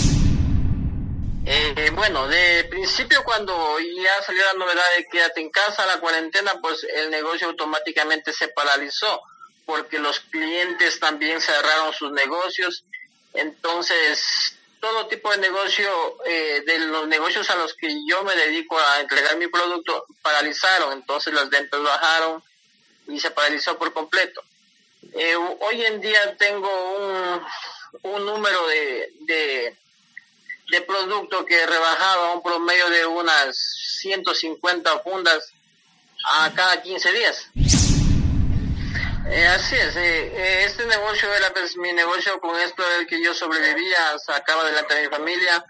Eh, 1.46 1.92
bueno, 1.94 2.28
de 2.28 2.66
principio 2.66 3.24
cuando 3.24 3.80
ya 3.80 4.22
salió 4.24 4.44
la 4.46 4.54
novedad 4.54 4.84
de 4.98 5.08
quédate 5.08 5.42
en 5.42 5.50
casa, 5.50 5.86
la 5.86 6.00
cuarentena, 6.00 6.60
pues 6.62 6.84
el 6.84 7.10
negocio 7.10 7.48
automáticamente 7.48 8.34
se 8.34 8.50
paralizó 8.50 9.22
porque 9.66 10.00
los 10.00 10.20
clientes 10.20 11.00
también 11.00 11.40
cerraron 11.40 11.94
sus 11.94 12.12
negocios. 12.12 12.84
Entonces, 13.34 14.58
todo 14.80 15.08
tipo 15.08 15.32
de 15.32 15.38
negocio, 15.38 16.18
eh, 16.26 16.64
de 16.66 16.80
los 16.80 17.08
negocios 17.08 17.50
a 17.50 17.56
los 17.56 17.74
que 17.76 17.88
yo 18.08 18.24
me 18.24 18.36
dedico 18.36 18.80
a 18.80 19.00
entregar 19.00 19.38
mi 19.38 19.48
producto, 19.48 20.06
paralizaron. 20.22 20.94
Entonces 20.94 21.34
las 21.34 21.50
ventas 21.50 21.82
bajaron 21.82 22.44
y 23.08 23.20
se 23.20 23.32
paralizó 23.32 23.78
por 23.78 23.94
completo. 23.94 24.42
Eh, 25.14 25.36
hoy 25.36 25.86
en 25.86 26.02
día 26.02 26.36
tengo 26.38 27.42
un, 28.04 28.26
número 28.26 28.68
de 28.68 29.76
producto 30.88 31.46
que 31.46 31.66
rebajaba 31.66 32.34
un 32.34 32.44
promedio 32.44 32.90
de 32.90 33.06
unas 33.06 33.58
150 34.02 35.00
fundas 35.00 35.52
a 36.26 36.52
cada 36.54 36.82
15 36.82 37.12
días. 37.14 37.48
Eh, 39.32 39.48
así 39.48 39.76
es, 39.76 39.96
eh, 39.96 40.32
eh, 40.36 40.64
este 40.66 40.86
negocio 40.86 41.32
era 41.34 41.54
pues, 41.54 41.78
mi 41.78 41.94
negocio, 41.94 42.40
con 42.40 42.58
esto 42.60 42.84
el 43.00 43.06
que 43.06 43.22
yo 43.24 43.34
sobrevivía, 43.34 44.18
sacaba 44.26 44.64
adelante 44.64 44.98
a 44.98 45.02
mi 45.02 45.08
familia 45.08 45.66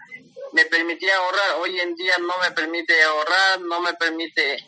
me 0.52 0.64
permitía 0.66 1.16
ahorrar. 1.16 1.56
Hoy 1.60 1.78
en 1.80 1.94
día 1.94 2.14
no 2.20 2.38
me 2.38 2.50
permite 2.52 3.02
ahorrar, 3.02 3.60
no 3.60 3.80
me 3.80 3.94
permite 3.94 4.64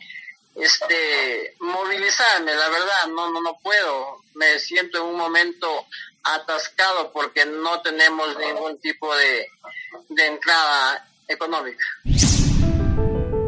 este 0.54 1.54
movilizarme, 1.60 2.54
la 2.54 2.68
verdad, 2.68 3.06
no, 3.08 3.30
no, 3.30 3.40
no 3.40 3.58
puedo. 3.62 4.22
Me 4.34 4.58
siento 4.58 4.98
en 4.98 5.04
un 5.04 5.16
momento 5.16 5.86
atascado 6.24 7.12
porque 7.12 7.46
no 7.46 7.80
tenemos 7.82 8.28
ningún 8.38 8.78
tipo 8.78 9.14
de, 9.14 9.46
de 10.08 10.26
entrada 10.26 11.08
económica. 11.28 11.84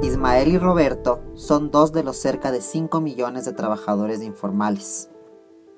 Ismael 0.02 0.48
y 0.48 0.58
Roberto 0.58 1.22
son 1.34 1.70
dos 1.70 1.92
de 1.92 2.02
los 2.02 2.16
cerca 2.16 2.52
de 2.52 2.60
5 2.60 3.00
millones 3.00 3.44
de 3.44 3.52
trabajadores 3.52 4.22
informales. 4.22 5.08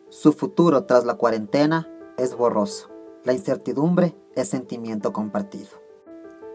Su 0.09 0.33
futuro 0.33 0.85
tras 0.85 1.05
la 1.05 1.15
cuarentena 1.15 1.89
es 2.17 2.35
borroso. 2.35 2.91
La 3.25 3.33
incertidumbre 3.33 4.17
es 4.35 4.49
sentimiento 4.49 5.13
compartido. 5.13 5.83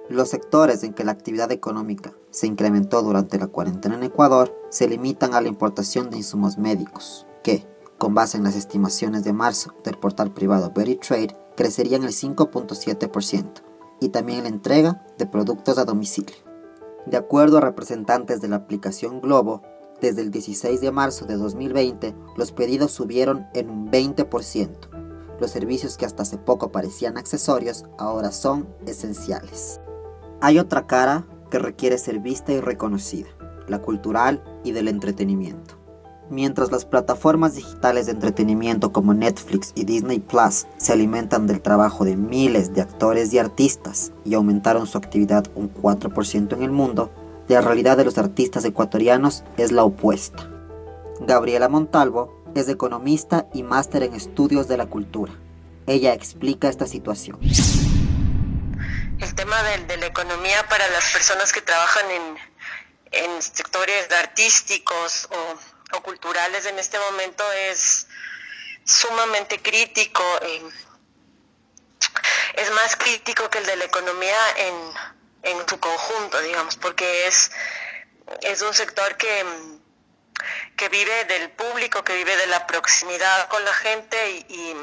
Los 0.10 0.30
sectores 0.30 0.84
en 0.84 0.94
que 0.94 1.04
la 1.04 1.14
actividad 1.14 1.52
económica 1.52 2.14
se 2.32 2.48
incrementó 2.48 3.02
durante 3.02 3.38
la 3.38 3.48
cuarentena 3.48 3.96
en 3.96 4.04
Ecuador 4.04 4.54
se 4.70 4.88
limitan 4.88 5.34
a 5.34 5.42
la 5.42 5.48
importación 5.48 6.10
de 6.10 6.18
insumos 6.18 6.58
médicos, 6.58 7.26
que, 7.44 7.68
con 8.02 8.16
base 8.16 8.36
en 8.36 8.44
las 8.44 8.56
estimaciones 8.56 9.24
de 9.24 9.32
marzo 9.32 9.76
del 9.84 9.96
portal 9.96 10.34
privado 10.34 10.72
Trade, 10.72 11.38
crecerían 11.56 12.02
el 12.02 12.10
5.7%, 12.10 13.62
y 14.00 14.10
también 14.10 14.42
la 14.42 14.50
entrega 14.50 15.06
de 15.20 15.28
productos 15.28 15.78
a 15.78 15.86
domicilio. 15.86 16.36
De 17.06 17.18
acuerdo 17.18 17.60
a 17.60 17.62
representantes 17.62 18.42
de 18.42 18.48
la 18.48 18.56
aplicación 18.56 19.22
Globo, 19.22 19.62
desde 20.02 20.24
el 20.24 20.32
16 20.32 20.82
de 20.82 20.92
marzo 20.92 21.28
de 21.28 21.38
2020 21.38 22.16
los 22.38 22.52
pedidos 22.52 22.92
subieron 22.92 23.46
en 23.54 23.70
un 23.70 23.92
20%. 23.92 25.38
Los 25.40 25.52
servicios 25.52 25.96
que 25.96 26.08
hasta 26.08 26.24
hace 26.24 26.40
poco 26.40 26.72
parecían 26.72 27.20
accesorios 27.20 27.86
ahora 28.00 28.32
son 28.32 28.68
esenciales. 28.88 29.80
Hay 30.42 30.58
otra 30.58 30.88
cara 30.88 31.28
que 31.52 31.60
requiere 31.60 32.00
ser 32.00 32.18
vista 32.18 32.52
y 32.52 32.62
reconocida, 32.62 33.30
la 33.68 33.80
cultural 33.80 34.44
y 34.64 34.72
del 34.72 34.88
entretenimiento. 34.88 35.81
Mientras 36.32 36.72
las 36.72 36.86
plataformas 36.86 37.56
digitales 37.56 38.06
de 38.06 38.14
entretenimiento 38.14 38.92
como 38.92 39.14
Netflix 39.14 39.74
y 39.76 39.84
Disney 39.84 40.20
Plus 40.20 40.66
se 40.78 40.94
alimentan 40.94 41.46
del 41.46 41.62
trabajo 41.62 42.06
de 42.06 42.16
miles 42.16 42.74
de 42.74 42.82
actores 42.82 43.34
y 43.34 43.38
artistas 43.38 44.14
y 44.26 44.34
aumentaron 44.34 44.88
su 44.88 44.98
actividad 44.98 45.46
un 45.56 45.72
4% 45.74 46.54
en 46.54 46.64
el 46.64 46.72
mundo, 46.72 47.12
la 47.50 47.60
realidad 47.60 47.98
de 47.98 48.06
los 48.06 48.18
artistas 48.18 48.64
ecuatorianos 48.64 49.44
es 49.58 49.74
la 49.74 49.84
opuesta. 49.84 50.50
Gabriela 51.20 51.68
Montalvo 51.68 52.42
es 52.56 52.70
economista 52.70 53.48
y 53.54 53.64
máster 53.64 54.04
en 54.04 54.14
estudios 54.14 54.70
de 54.70 54.78
la 54.78 54.86
cultura. 54.86 55.34
Ella 55.86 56.14
explica 56.14 56.70
esta 56.70 56.88
situación 56.88 57.38
el 59.22 59.36
tema 59.36 59.62
de, 59.64 59.98
la 59.98 60.08
economía 60.08 60.68
para 60.68 60.88
las 60.90 61.12
personas 61.12 61.54
que 61.54 61.62
trabajan 61.62 62.06
en, 62.12 63.42
sectores 63.42 64.10
artísticos 64.12 65.28
o, 65.32 65.81
culturales 66.02 66.66
en 66.66 66.80
este 66.80 66.98
momento 67.00 67.44
es 67.52 68.08
sumamente 68.86 69.62
crítico. 69.62 70.24
Eh, 70.42 70.70
es 72.56 72.72
más 72.72 72.96
crítico 72.96 73.50
que 73.50 73.60
el 73.60 73.66
de 73.66 73.76
la 73.78 73.86
economía 73.86 74.38
en, 74.58 74.94
en 75.44 75.70
su 75.70 75.80
conjunto, 75.80 76.40
digamos, 76.42 76.76
porque 76.78 77.28
es, 77.28 77.52
es 78.42 78.62
un 78.62 78.74
sector 78.74 79.16
que, 79.18 79.46
que 80.76 80.90
vive 80.90 81.26
del 81.26 81.52
público, 81.52 82.04
que 82.04 82.16
vive 82.16 82.36
de 82.38 82.48
la 82.48 82.68
proximidad 82.68 83.48
con 83.50 83.64
la 83.64 83.74
gente 83.74 84.46
y 84.50 84.76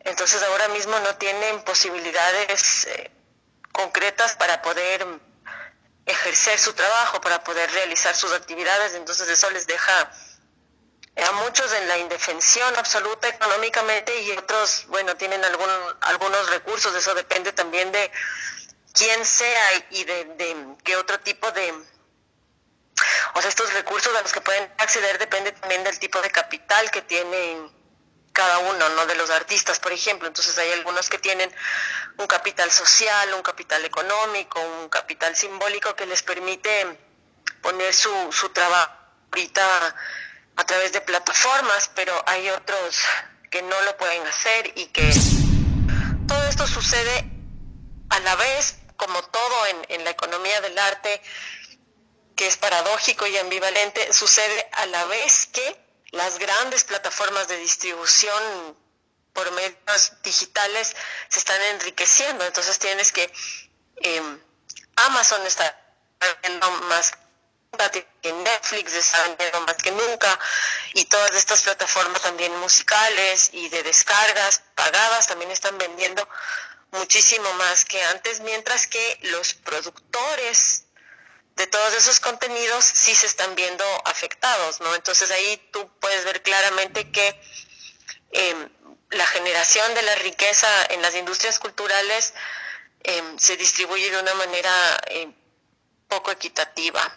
entonces 0.00 0.42
ahora 0.42 0.68
mismo 0.68 0.98
no 1.00 1.16
tienen 1.16 1.62
posibilidades 1.62 2.86
eh, 2.86 3.10
concretas 3.72 4.34
para 4.36 4.62
poder 4.62 5.06
ejercer 6.10 6.58
su 6.58 6.72
trabajo, 6.72 7.20
para 7.20 7.42
poder 7.42 7.70
realizar 7.72 8.16
sus 8.16 8.32
actividades, 8.32 8.94
entonces 8.94 9.28
eso 9.28 9.50
les 9.50 9.66
deja 9.66 10.10
a 11.16 11.32
muchos 11.32 11.72
en 11.72 11.88
la 11.88 11.98
indefensión 11.98 12.74
absoluta 12.76 13.28
económicamente 13.28 14.22
y 14.22 14.30
otros, 14.32 14.86
bueno, 14.88 15.16
tienen 15.16 15.44
algún, 15.44 15.68
algunos 16.02 16.48
recursos, 16.50 16.94
eso 16.94 17.14
depende 17.14 17.52
también 17.52 17.92
de 17.92 18.10
quién 18.92 19.24
sea 19.24 19.86
y 19.90 20.04
de, 20.04 20.24
de 20.24 20.56
qué 20.84 20.96
otro 20.96 21.18
tipo 21.20 21.50
de, 21.52 21.72
o 23.34 23.40
sea, 23.40 23.48
estos 23.48 23.72
recursos 23.72 24.14
a 24.16 24.22
los 24.22 24.32
que 24.32 24.40
pueden 24.40 24.72
acceder 24.78 25.18
depende 25.18 25.52
también 25.52 25.84
del 25.84 25.98
tipo 25.98 26.20
de 26.20 26.30
capital 26.30 26.90
que 26.90 27.02
tienen 27.02 27.79
cada 28.32 28.58
uno, 28.58 28.88
¿no? 28.90 29.06
De 29.06 29.14
los 29.14 29.30
artistas, 29.30 29.78
por 29.78 29.92
ejemplo. 29.92 30.28
Entonces 30.28 30.56
hay 30.58 30.70
algunos 30.72 31.08
que 31.08 31.18
tienen 31.18 31.52
un 32.18 32.26
capital 32.26 32.70
social, 32.70 33.34
un 33.34 33.42
capital 33.42 33.84
económico, 33.84 34.60
un 34.60 34.88
capital 34.88 35.34
simbólico 35.36 35.94
que 35.94 36.06
les 36.06 36.22
permite 36.22 36.98
poner 37.62 37.92
su, 37.92 38.10
su 38.32 38.48
trabajo 38.50 39.00
a 40.56 40.64
través 40.64 40.92
de 40.92 41.00
plataformas, 41.00 41.90
pero 41.94 42.12
hay 42.26 42.48
otros 42.50 42.96
que 43.50 43.62
no 43.62 43.80
lo 43.82 43.96
pueden 43.96 44.26
hacer 44.26 44.72
y 44.76 44.86
que 44.86 45.08
todo 46.26 46.48
esto 46.48 46.66
sucede 46.66 47.30
a 48.10 48.20
la 48.20 48.34
vez, 48.36 48.76
como 48.96 49.22
todo 49.22 49.66
en, 49.66 49.86
en 49.88 50.04
la 50.04 50.10
economía 50.10 50.60
del 50.60 50.78
arte, 50.78 51.22
que 52.36 52.46
es 52.46 52.56
paradójico 52.56 53.26
y 53.26 53.36
ambivalente, 53.38 54.12
sucede 54.12 54.68
a 54.72 54.86
la 54.86 55.04
vez 55.06 55.46
que 55.46 55.89
las 56.12 56.38
grandes 56.38 56.84
plataformas 56.84 57.48
de 57.48 57.56
distribución 57.58 58.76
por 59.32 59.50
medios 59.52 60.12
digitales 60.22 60.94
se 61.28 61.38
están 61.38 61.60
enriqueciendo. 61.62 62.44
Entonces 62.44 62.78
tienes 62.78 63.12
que 63.12 63.32
em, 63.96 64.40
Amazon 64.96 65.46
está 65.46 65.76
vendiendo 66.42 66.70
más 66.88 67.12
que 68.22 68.32
Netflix 68.32 68.92
está 68.94 69.22
vendiendo 69.22 69.60
más 69.60 69.76
que 69.76 69.92
nunca 69.92 70.38
y 70.94 71.04
todas 71.04 71.32
estas 71.32 71.62
plataformas 71.62 72.20
también 72.20 72.54
musicales 72.58 73.50
y 73.52 73.68
de 73.68 73.82
descargas 73.82 74.62
pagadas 74.74 75.28
también 75.28 75.50
están 75.50 75.78
vendiendo 75.78 76.28
muchísimo 76.90 77.52
más 77.54 77.84
que 77.84 78.02
antes, 78.02 78.40
mientras 78.40 78.86
que 78.86 79.18
los 79.22 79.54
productores 79.54 80.84
de 81.60 81.66
todos 81.66 81.94
esos 81.94 82.20
contenidos 82.20 82.82
sí 82.86 83.14
se 83.14 83.26
están 83.26 83.54
viendo 83.54 83.84
afectados, 84.06 84.80
¿no? 84.80 84.94
Entonces 84.94 85.30
ahí 85.30 85.60
tú 85.70 85.86
puedes 86.00 86.24
ver 86.24 86.42
claramente 86.42 87.10
que 87.10 87.38
em, 88.32 88.68
la 89.10 89.26
generación 89.26 89.92
de 89.94 90.00
la 90.00 90.14
riqueza 90.14 90.66
en 90.88 91.02
las 91.02 91.14
industrias 91.14 91.58
culturales 91.58 92.32
em, 93.02 93.36
se 93.36 93.58
distribuye 93.58 94.10
de 94.10 94.22
una 94.22 94.32
manera 94.36 94.72
em, 95.08 95.34
poco 96.08 96.30
equitativa. 96.30 97.12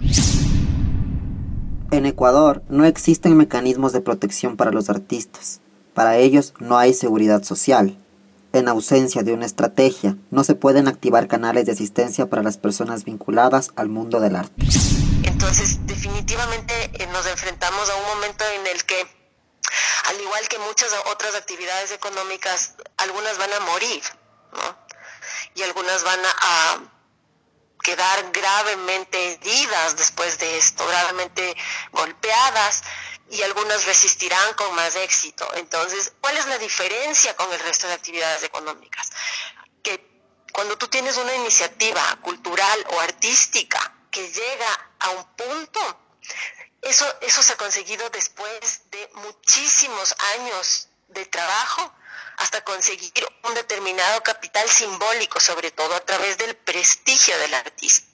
En 1.91 2.05
Ecuador 2.05 2.63
no 2.67 2.83
existen 2.83 3.37
mecanismos 3.37 3.93
de 3.93 4.01
protección 4.01 4.57
para 4.57 4.71
los 4.71 4.89
artistas. 4.89 5.61
Para 5.93 6.17
ellos 6.17 6.53
no 6.59 6.77
hay 6.77 6.93
seguridad 6.93 7.43
social. 7.43 7.97
En 8.53 8.67
ausencia 8.67 9.23
de 9.23 9.33
una 9.33 9.47
estrategia, 9.47 10.15
no 10.29 10.43
se 10.43 10.53
pueden 10.53 10.87
activar 10.87 11.27
canales 11.27 11.65
de 11.65 11.71
asistencia 11.71 12.27
para 12.27 12.43
las 12.43 12.59
personas 12.59 13.03
vinculadas 13.03 13.71
al 13.75 13.89
mundo 13.89 14.19
del 14.19 14.35
arte. 14.35 14.67
Entonces, 15.23 15.79
definitivamente 15.87 16.91
eh, 16.93 17.07
nos 17.07 17.25
enfrentamos 17.25 17.89
a 17.89 17.95
un 17.95 18.05
momento 18.15 18.43
en 18.61 18.67
el 18.67 18.83
que, 18.85 19.01
al 20.05 20.21
igual 20.21 20.47
que 20.47 20.59
muchas 20.59 20.89
otras 21.11 21.33
actividades 21.33 21.93
económicas, 21.93 22.75
algunas 22.97 23.39
van 23.39 23.53
a 23.53 23.59
morir, 23.61 24.03
¿no? 24.53 24.77
Y 25.55 25.63
algunas 25.63 26.03
van 26.03 26.19
a 26.23 26.93
quedar 27.81 28.31
gravemente 28.31 29.33
heridas 29.33 29.97
después 29.97 30.37
de 30.37 30.59
esto, 30.59 30.85
gravemente 30.85 31.55
golpeadas 31.91 32.83
y 33.29 33.41
algunas 33.41 33.85
resistirán 33.85 34.53
con 34.53 34.73
más 34.75 34.95
éxito. 34.95 35.47
Entonces, 35.55 36.13
¿cuál 36.21 36.37
es 36.37 36.45
la 36.47 36.57
diferencia 36.57 37.35
con 37.35 37.51
el 37.51 37.59
resto 37.59 37.87
de 37.87 37.93
actividades 37.93 38.43
económicas? 38.43 39.09
Que 39.81 40.05
cuando 40.51 40.77
tú 40.77 40.87
tienes 40.87 41.17
una 41.17 41.33
iniciativa 41.35 42.01
cultural 42.21 42.85
o 42.91 42.99
artística 42.99 43.93
que 44.11 44.29
llega 44.29 44.91
a 44.99 45.09
un 45.11 45.23
punto, 45.35 45.99
eso, 46.81 47.05
eso 47.21 47.41
se 47.41 47.53
ha 47.53 47.57
conseguido 47.57 48.09
después 48.09 48.81
de 48.91 49.09
muchísimos 49.15 50.15
años 50.35 50.89
de 51.07 51.25
trabajo 51.25 51.93
hasta 52.37 52.63
conseguir 52.63 53.27
un 53.43 53.53
determinado 53.53 54.21
capital 54.21 54.67
simbólico, 54.69 55.39
sobre 55.39 55.71
todo 55.71 55.95
a 55.95 56.01
través 56.01 56.37
del 56.37 56.55
prestigio 56.55 57.37
del 57.39 57.53
artista. 57.53 58.12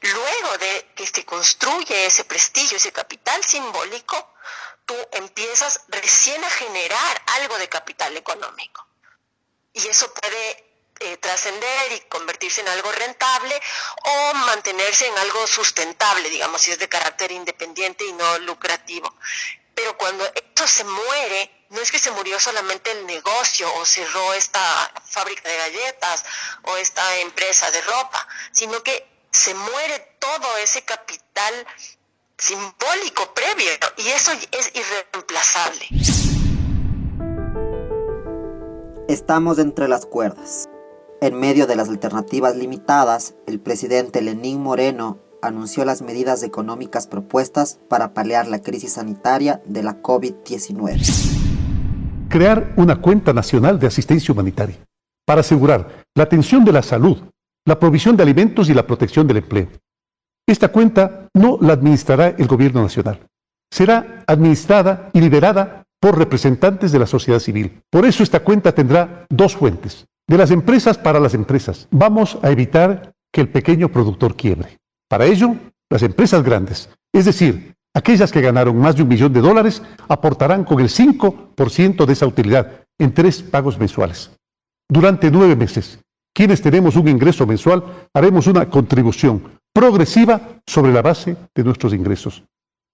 Luego 0.00 0.58
de 0.58 0.92
que 0.94 1.06
se 1.06 1.24
construye 1.24 2.06
ese 2.06 2.24
prestigio, 2.24 2.76
ese 2.76 2.92
capital 2.92 3.42
simbólico, 3.44 4.34
tú 4.86 4.94
empiezas 5.12 5.80
recién 5.88 6.42
a 6.44 6.50
generar 6.50 7.22
algo 7.38 7.58
de 7.58 7.68
capital 7.68 8.16
económico. 8.16 8.86
Y 9.72 9.86
eso 9.88 10.12
puede 10.12 10.64
eh, 11.00 11.16
trascender 11.16 11.92
y 11.92 12.00
convertirse 12.02 12.60
en 12.60 12.68
algo 12.68 12.92
rentable 12.92 13.60
o 14.04 14.34
mantenerse 14.34 15.06
en 15.06 15.18
algo 15.18 15.46
sustentable, 15.46 16.30
digamos, 16.30 16.62
si 16.62 16.70
es 16.70 16.78
de 16.78 16.88
carácter 16.88 17.32
independiente 17.32 18.04
y 18.04 18.12
no 18.12 18.38
lucrativo. 18.40 19.12
Pero 19.74 19.96
cuando 19.98 20.24
esto 20.24 20.68
se 20.68 20.84
muere, 20.84 21.66
no 21.70 21.80
es 21.80 21.90
que 21.90 21.98
se 21.98 22.12
murió 22.12 22.38
solamente 22.38 22.92
el 22.92 23.06
negocio 23.06 23.72
o 23.74 23.84
cerró 23.84 24.34
esta 24.34 24.92
fábrica 25.04 25.48
de 25.48 25.56
galletas 25.56 26.24
o 26.62 26.76
esta 26.76 27.16
empresa 27.16 27.70
de 27.72 27.82
ropa, 27.82 28.28
sino 28.52 28.82
que 28.84 29.13
se 29.34 29.52
muere 29.52 30.14
todo 30.20 30.46
ese 30.62 30.82
capital 30.82 31.52
simbólico 32.38 33.34
previo 33.34 33.68
y 33.98 34.06
eso 34.10 34.30
es 34.30 34.70
irreemplazable. 34.74 35.86
Estamos 39.08 39.58
entre 39.58 39.88
las 39.88 40.06
cuerdas. 40.06 40.68
En 41.20 41.34
medio 41.34 41.66
de 41.66 41.74
las 41.74 41.88
alternativas 41.88 42.54
limitadas, 42.54 43.34
el 43.48 43.58
presidente 43.58 44.22
Lenín 44.22 44.62
Moreno 44.62 45.18
anunció 45.42 45.84
las 45.84 46.00
medidas 46.00 46.44
económicas 46.44 47.08
propuestas 47.08 47.80
para 47.88 48.14
paliar 48.14 48.46
la 48.46 48.62
crisis 48.62 48.92
sanitaria 48.92 49.60
de 49.66 49.82
la 49.82 50.00
COVID-19. 50.00 52.28
Crear 52.28 52.72
una 52.76 53.00
cuenta 53.00 53.32
nacional 53.32 53.80
de 53.80 53.88
asistencia 53.88 54.30
humanitaria 54.32 54.76
para 55.26 55.40
asegurar 55.40 56.04
la 56.14 56.22
atención 56.22 56.64
de 56.64 56.72
la 56.72 56.84
salud, 56.84 57.18
la 57.66 57.78
provisión 57.78 58.16
de 58.16 58.22
alimentos 58.22 58.68
y 58.68 58.74
la 58.74 58.86
protección 58.86 59.26
del 59.26 59.38
empleo. 59.38 59.68
Esta 60.46 60.68
cuenta 60.68 61.28
no 61.34 61.58
la 61.60 61.72
administrará 61.72 62.28
el 62.28 62.46
gobierno 62.46 62.82
nacional. 62.82 63.20
Será 63.72 64.22
administrada 64.26 65.10
y 65.12 65.20
liberada 65.20 65.84
por 66.00 66.18
representantes 66.18 66.92
de 66.92 66.98
la 66.98 67.06
sociedad 67.06 67.38
civil. 67.38 67.80
Por 67.90 68.04
eso 68.04 68.22
esta 68.22 68.40
cuenta 68.40 68.72
tendrá 68.72 69.26
dos 69.30 69.56
fuentes. 69.56 70.06
De 70.28 70.36
las 70.36 70.50
empresas 70.50 70.98
para 70.98 71.20
las 71.20 71.34
empresas. 71.34 71.88
Vamos 71.90 72.38
a 72.42 72.50
evitar 72.50 73.12
que 73.32 73.40
el 73.40 73.48
pequeño 73.48 73.88
productor 73.88 74.36
quiebre. 74.36 74.78
Para 75.08 75.26
ello, 75.26 75.56
las 75.90 76.02
empresas 76.02 76.42
grandes, 76.42 76.90
es 77.12 77.24
decir, 77.24 77.74
aquellas 77.94 78.32
que 78.32 78.40
ganaron 78.40 78.78
más 78.78 78.96
de 78.96 79.02
un 79.02 79.08
millón 79.08 79.32
de 79.32 79.40
dólares, 79.40 79.82
aportarán 80.08 80.64
con 80.64 80.80
el 80.80 80.88
5% 80.88 82.04
de 82.04 82.12
esa 82.12 82.26
utilidad 82.26 82.86
en 82.98 83.12
tres 83.12 83.42
pagos 83.42 83.78
mensuales. 83.78 84.30
Durante 84.88 85.30
nueve 85.30 85.56
meses, 85.56 85.98
quienes 86.34 86.60
tenemos 86.60 86.96
un 86.96 87.08
ingreso 87.08 87.46
mensual, 87.46 87.84
haremos 88.12 88.46
una 88.46 88.68
contribución 88.68 89.42
progresiva 89.72 90.40
sobre 90.66 90.92
la 90.92 91.00
base 91.00 91.36
de 91.54 91.64
nuestros 91.64 91.94
ingresos. 91.94 92.44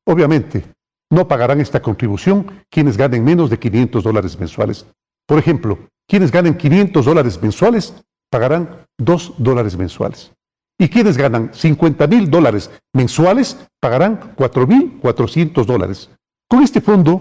Obviamente, 0.07 0.65
no 1.11 1.27
pagarán 1.27 1.61
esta 1.61 1.81
contribución 1.81 2.65
quienes 2.71 2.97
ganen 2.97 3.25
menos 3.25 3.51
de 3.51 3.59
500 3.59 4.05
dólares 4.05 4.39
mensuales. 4.39 4.87
Por 5.27 5.39
ejemplo, 5.39 5.79
quienes 6.09 6.31
ganen 6.31 6.57
500 6.57 7.05
dólares 7.05 7.43
mensuales 7.43 7.95
pagarán 8.31 8.87
2 8.99 9.35
dólares 9.39 9.77
mensuales. 9.77 10.33
Y 10.79 10.89
quienes 10.89 11.17
ganan 11.17 11.51
50 11.53 12.07
mil 12.07 12.31
dólares 12.31 12.71
mensuales 12.95 13.69
pagarán 13.81 14.35
4.400 14.37 15.65
dólares. 15.65 16.11
Con 16.49 16.63
este 16.63 16.81
fondo, 16.81 17.21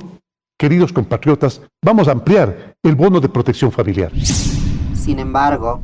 queridos 0.57 0.93
compatriotas, 0.93 1.61
vamos 1.83 2.07
a 2.07 2.11
ampliar 2.11 2.75
el 2.83 2.95
bono 2.95 3.19
de 3.19 3.29
protección 3.29 3.71
familiar. 3.71 4.11
Sin 4.95 5.19
embargo, 5.19 5.81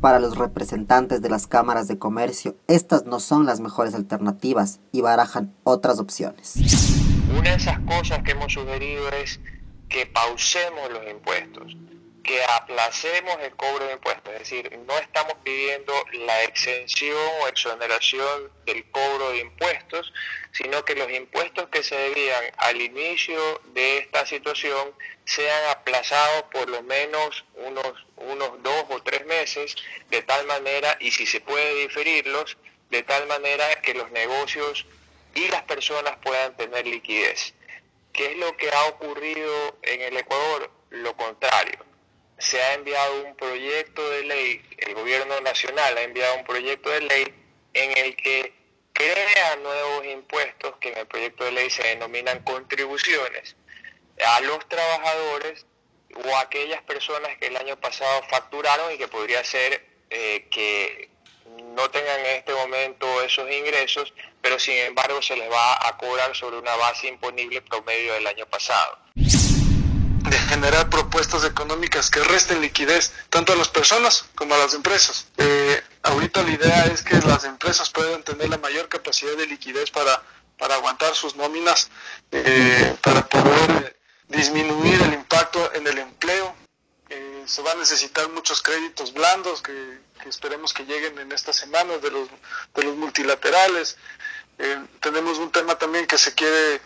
para 0.00 0.20
los 0.20 0.36
representantes 0.36 1.20
de 1.22 1.28
las 1.28 1.46
cámaras 1.46 1.88
de 1.88 1.98
comercio, 1.98 2.56
estas 2.66 3.04
no 3.04 3.20
son 3.20 3.46
las 3.46 3.60
mejores 3.60 3.94
alternativas 3.94 4.80
y 4.92 5.00
barajan 5.00 5.54
otras 5.64 5.98
opciones. 5.98 6.54
Una 7.36 7.50
de 7.50 7.56
esas 7.56 7.78
cosas 7.80 8.22
que 8.22 8.32
hemos 8.32 8.52
sugerido 8.52 9.08
es 9.10 9.40
que 9.88 10.06
pausemos 10.06 10.90
los 10.92 11.02
impuestos, 11.10 11.76
que 12.28 12.44
aplacemos 12.44 13.38
el 13.40 13.56
cobro 13.56 13.86
de 13.86 13.94
impuestos, 13.94 14.34
es 14.34 14.40
decir, 14.40 14.78
no 14.86 14.98
estamos 14.98 15.32
pidiendo 15.42 15.94
la 16.12 16.42
exención 16.42 17.16
o 17.40 17.48
exoneración 17.48 18.52
del 18.66 18.84
cobro 18.90 19.30
de 19.30 19.38
impuestos, 19.38 20.12
sino 20.52 20.84
que 20.84 20.94
los 20.94 21.10
impuestos 21.10 21.70
que 21.70 21.82
se 21.82 21.96
debían 21.96 22.44
al 22.58 22.82
inicio 22.82 23.62
de 23.72 23.96
esta 23.96 24.26
situación 24.26 24.92
sean 25.24 25.70
aplazados 25.70 26.42
por 26.52 26.68
lo 26.68 26.82
menos 26.82 27.46
unos, 27.54 27.94
unos 28.16 28.62
dos 28.62 28.84
o 28.90 29.02
tres 29.02 29.24
meses, 29.24 29.74
de 30.10 30.20
tal 30.20 30.46
manera, 30.46 30.98
y 31.00 31.10
si 31.12 31.24
se 31.24 31.40
puede 31.40 31.76
diferirlos, 31.76 32.58
de 32.90 33.04
tal 33.04 33.26
manera 33.26 33.80
que 33.80 33.94
los 33.94 34.10
negocios 34.10 34.84
y 35.34 35.48
las 35.48 35.62
personas 35.62 36.18
puedan 36.22 36.54
tener 36.58 36.86
liquidez. 36.86 37.54
¿Qué 38.12 38.32
es 38.32 38.36
lo 38.36 38.54
que 38.58 38.68
ha 38.70 38.84
ocurrido 38.88 39.78
en 39.80 40.02
el 40.02 40.16
Ecuador? 40.18 40.70
Lo 40.90 41.16
contrario. 41.16 41.87
Se 42.38 42.60
ha 42.62 42.74
enviado 42.74 43.24
un 43.24 43.36
proyecto 43.36 44.08
de 44.10 44.22
ley, 44.24 44.62
el 44.78 44.94
gobierno 44.94 45.40
nacional 45.40 45.96
ha 45.98 46.02
enviado 46.02 46.36
un 46.36 46.44
proyecto 46.44 46.90
de 46.90 47.00
ley 47.00 47.34
en 47.74 47.98
el 47.98 48.16
que 48.16 48.52
crea 48.92 49.56
nuevos 49.56 50.06
impuestos 50.06 50.76
que 50.80 50.90
en 50.90 50.98
el 50.98 51.06
proyecto 51.06 51.44
de 51.44 51.52
ley 51.52 51.70
se 51.70 51.82
denominan 51.82 52.42
contribuciones 52.42 53.56
a 54.26 54.40
los 54.40 54.68
trabajadores 54.68 55.66
o 56.14 56.36
a 56.36 56.40
aquellas 56.40 56.82
personas 56.82 57.36
que 57.38 57.46
el 57.46 57.56
año 57.56 57.76
pasado 57.76 58.22
facturaron 58.28 58.92
y 58.92 58.98
que 58.98 59.08
podría 59.08 59.44
ser 59.44 59.84
eh, 60.10 60.48
que 60.50 61.10
no 61.74 61.90
tengan 61.90 62.20
en 62.20 62.36
este 62.36 62.52
momento 62.52 63.22
esos 63.22 63.50
ingresos, 63.50 64.12
pero 64.40 64.58
sin 64.58 64.76
embargo 64.78 65.20
se 65.22 65.36
les 65.36 65.50
va 65.50 65.88
a 65.88 65.96
cobrar 65.96 66.34
sobre 66.34 66.58
una 66.58 66.74
base 66.76 67.08
imponible 67.08 67.62
promedio 67.62 68.14
del 68.14 68.26
año 68.26 68.46
pasado. 68.46 68.98
Generar 70.48 70.88
propuestas 70.88 71.44
económicas 71.44 72.10
que 72.10 72.22
resten 72.24 72.60
liquidez 72.60 73.12
tanto 73.30 73.52
a 73.52 73.56
las 73.56 73.68
personas 73.68 74.24
como 74.34 74.54
a 74.54 74.58
las 74.58 74.74
empresas. 74.74 75.26
Eh, 75.36 75.82
ahorita 76.02 76.42
la 76.42 76.50
idea 76.50 76.84
es 76.86 77.02
que 77.02 77.16
las 77.16 77.44
empresas 77.44 77.90
puedan 77.90 78.22
tener 78.22 78.48
la 78.48 78.58
mayor 78.58 78.88
capacidad 78.88 79.36
de 79.36 79.46
liquidez 79.46 79.90
para, 79.90 80.22
para 80.56 80.74
aguantar 80.76 81.14
sus 81.14 81.36
nóminas, 81.36 81.90
eh, 82.32 82.96
para 83.02 83.26
poder 83.26 83.98
disminuir 84.28 85.00
el 85.02 85.14
impacto 85.14 85.72
en 85.74 85.86
el 85.86 85.98
empleo. 85.98 86.54
Eh, 87.10 87.44
se 87.46 87.62
va 87.62 87.72
a 87.72 87.76
necesitar 87.76 88.28
muchos 88.30 88.62
créditos 88.62 89.12
blandos 89.12 89.62
que 89.62 89.98
que 90.18 90.28
esperemos 90.28 90.72
que 90.72 90.84
lleguen 90.84 91.18
en 91.18 91.32
estas 91.32 91.56
semanas 91.56 92.02
de 92.02 92.10
los, 92.10 92.28
de 92.74 92.82
los 92.82 92.96
multilaterales. 92.96 93.96
Eh, 94.58 94.84
tenemos 95.00 95.38
un 95.38 95.50
tema 95.50 95.78
también 95.78 96.06
que 96.06 96.18
se 96.18 96.34
quiere 96.34 96.80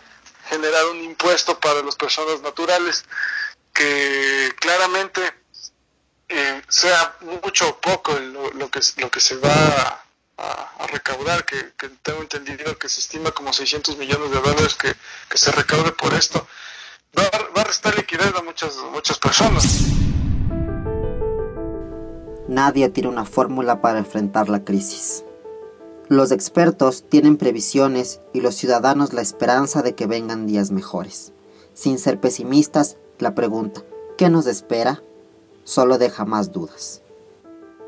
generar 0.49 0.85
un 0.85 1.03
impuesto 1.03 1.59
para 1.59 1.81
las 1.81 1.95
personas 1.95 2.41
naturales 2.41 3.05
que 3.73 4.53
claramente 4.59 5.21
eh, 6.29 6.61
sea 6.67 7.15
mucho 7.21 7.69
o 7.69 7.81
poco 7.81 8.13
lo, 8.13 8.69
que, 8.69 8.79
lo 8.97 9.09
que 9.09 9.19
se 9.19 9.35
va 9.37 10.03
a, 10.37 10.87
recaudar, 10.87 11.45
que, 11.45 11.73
tengo 12.01 12.21
entendido 12.21 12.77
que 12.77 12.87
se 12.89 12.99
estima 12.99 13.31
como 13.31 13.51
600 13.51 13.97
millones 13.97 14.29
de 14.31 14.39
dólares 14.39 14.75
que, 14.75 14.95
se 15.35 15.51
recaude 15.51 15.91
por 15.91 16.13
esto, 16.13 16.47
va, 17.17 17.23
va 17.55 17.61
a 17.61 17.63
restar 17.63 17.95
liquidez 17.95 18.33
a 18.35 18.43
muchas, 18.43 18.75
muchas 18.91 19.17
personas. 19.17 19.65
Nadie 22.47 22.89
tiene 22.89 23.09
una 23.09 23.25
fórmula 23.25 23.81
para 23.81 23.99
enfrentar 23.99 24.49
la 24.49 24.63
crisis. 24.63 25.23
Los 26.09 26.31
expertos 26.31 27.05
tienen 27.09 27.37
previsiones 27.37 28.19
y 28.33 28.41
los 28.41 28.55
ciudadanos 28.55 29.13
la 29.13 29.21
esperanza 29.21 29.81
de 29.81 29.95
que 29.95 30.05
vengan 30.05 30.45
días 30.45 30.69
mejores. 30.69 31.31
Sin 31.73 31.97
ser 31.97 32.19
pesimistas, 32.19 32.97
la 33.23 33.33
pregunta, 33.33 33.81
¿qué 34.17 34.29
nos 34.29 34.45
espera? 34.45 35.01
Solo 35.63 35.97
deja 35.97 36.25
más 36.25 36.51
dudas. 36.51 37.01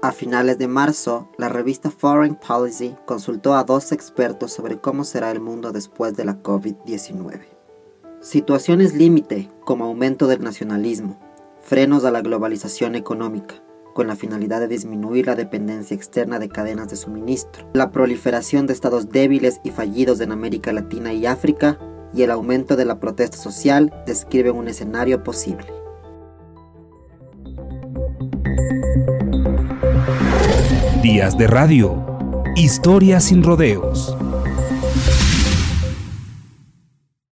A 0.02 0.12
finales 0.12 0.58
de 0.58 0.68
marzo, 0.68 1.30
la 1.38 1.50
revista 1.50 1.92
Foreign 1.92 2.36
Policy 2.36 2.96
consultó 3.06 3.56
a 3.56 3.64
dos 3.64 3.92
expertos 3.92 4.54
sobre 4.54 4.80
cómo 4.80 5.04
será 5.04 5.32
el 5.32 5.42
mundo 5.42 5.72
después 5.72 6.16
de 6.16 6.26
la 6.26 6.42
COVID-19. 6.42 7.42
Situaciones 8.22 8.94
límite 8.94 9.52
como 9.66 9.86
aumento 9.86 10.28
del 10.28 10.42
nacionalismo, 10.42 11.20
frenos 11.62 12.06
a 12.06 12.12
la 12.12 12.22
globalización 12.22 12.96
económica, 12.96 13.56
con 13.94 14.08
la 14.08 14.16
finalidad 14.16 14.62
de 14.62 14.68
disminuir 14.68 15.28
la 15.28 15.36
dependencia 15.36 15.96
externa 15.96 16.40
de 16.40 16.50
cadenas 16.50 16.90
de 16.90 16.96
suministro, 16.96 17.68
la 17.74 17.92
proliferación 17.92 18.68
de 18.68 18.74
estados 18.74 19.10
débiles 19.10 19.60
y 19.64 19.72
fallidos 19.72 20.22
en 20.22 20.32
América 20.32 20.72
Latina 20.72 21.14
y 21.14 21.26
África 21.26 21.78
y 22.16 22.24
el 22.24 22.32
aumento 22.32 22.76
de 22.76 22.86
la 22.86 23.00
protesta 23.00 23.38
social 23.38 23.94
describen 24.06 24.56
un 24.56 24.68
escenario 24.68 25.24
posible. 25.24 25.68
Días 31.04 31.38
de 31.38 31.48
radio. 31.48 32.04
Historias 32.56 33.26
sin 33.26 33.44
rodeos. 33.44 34.16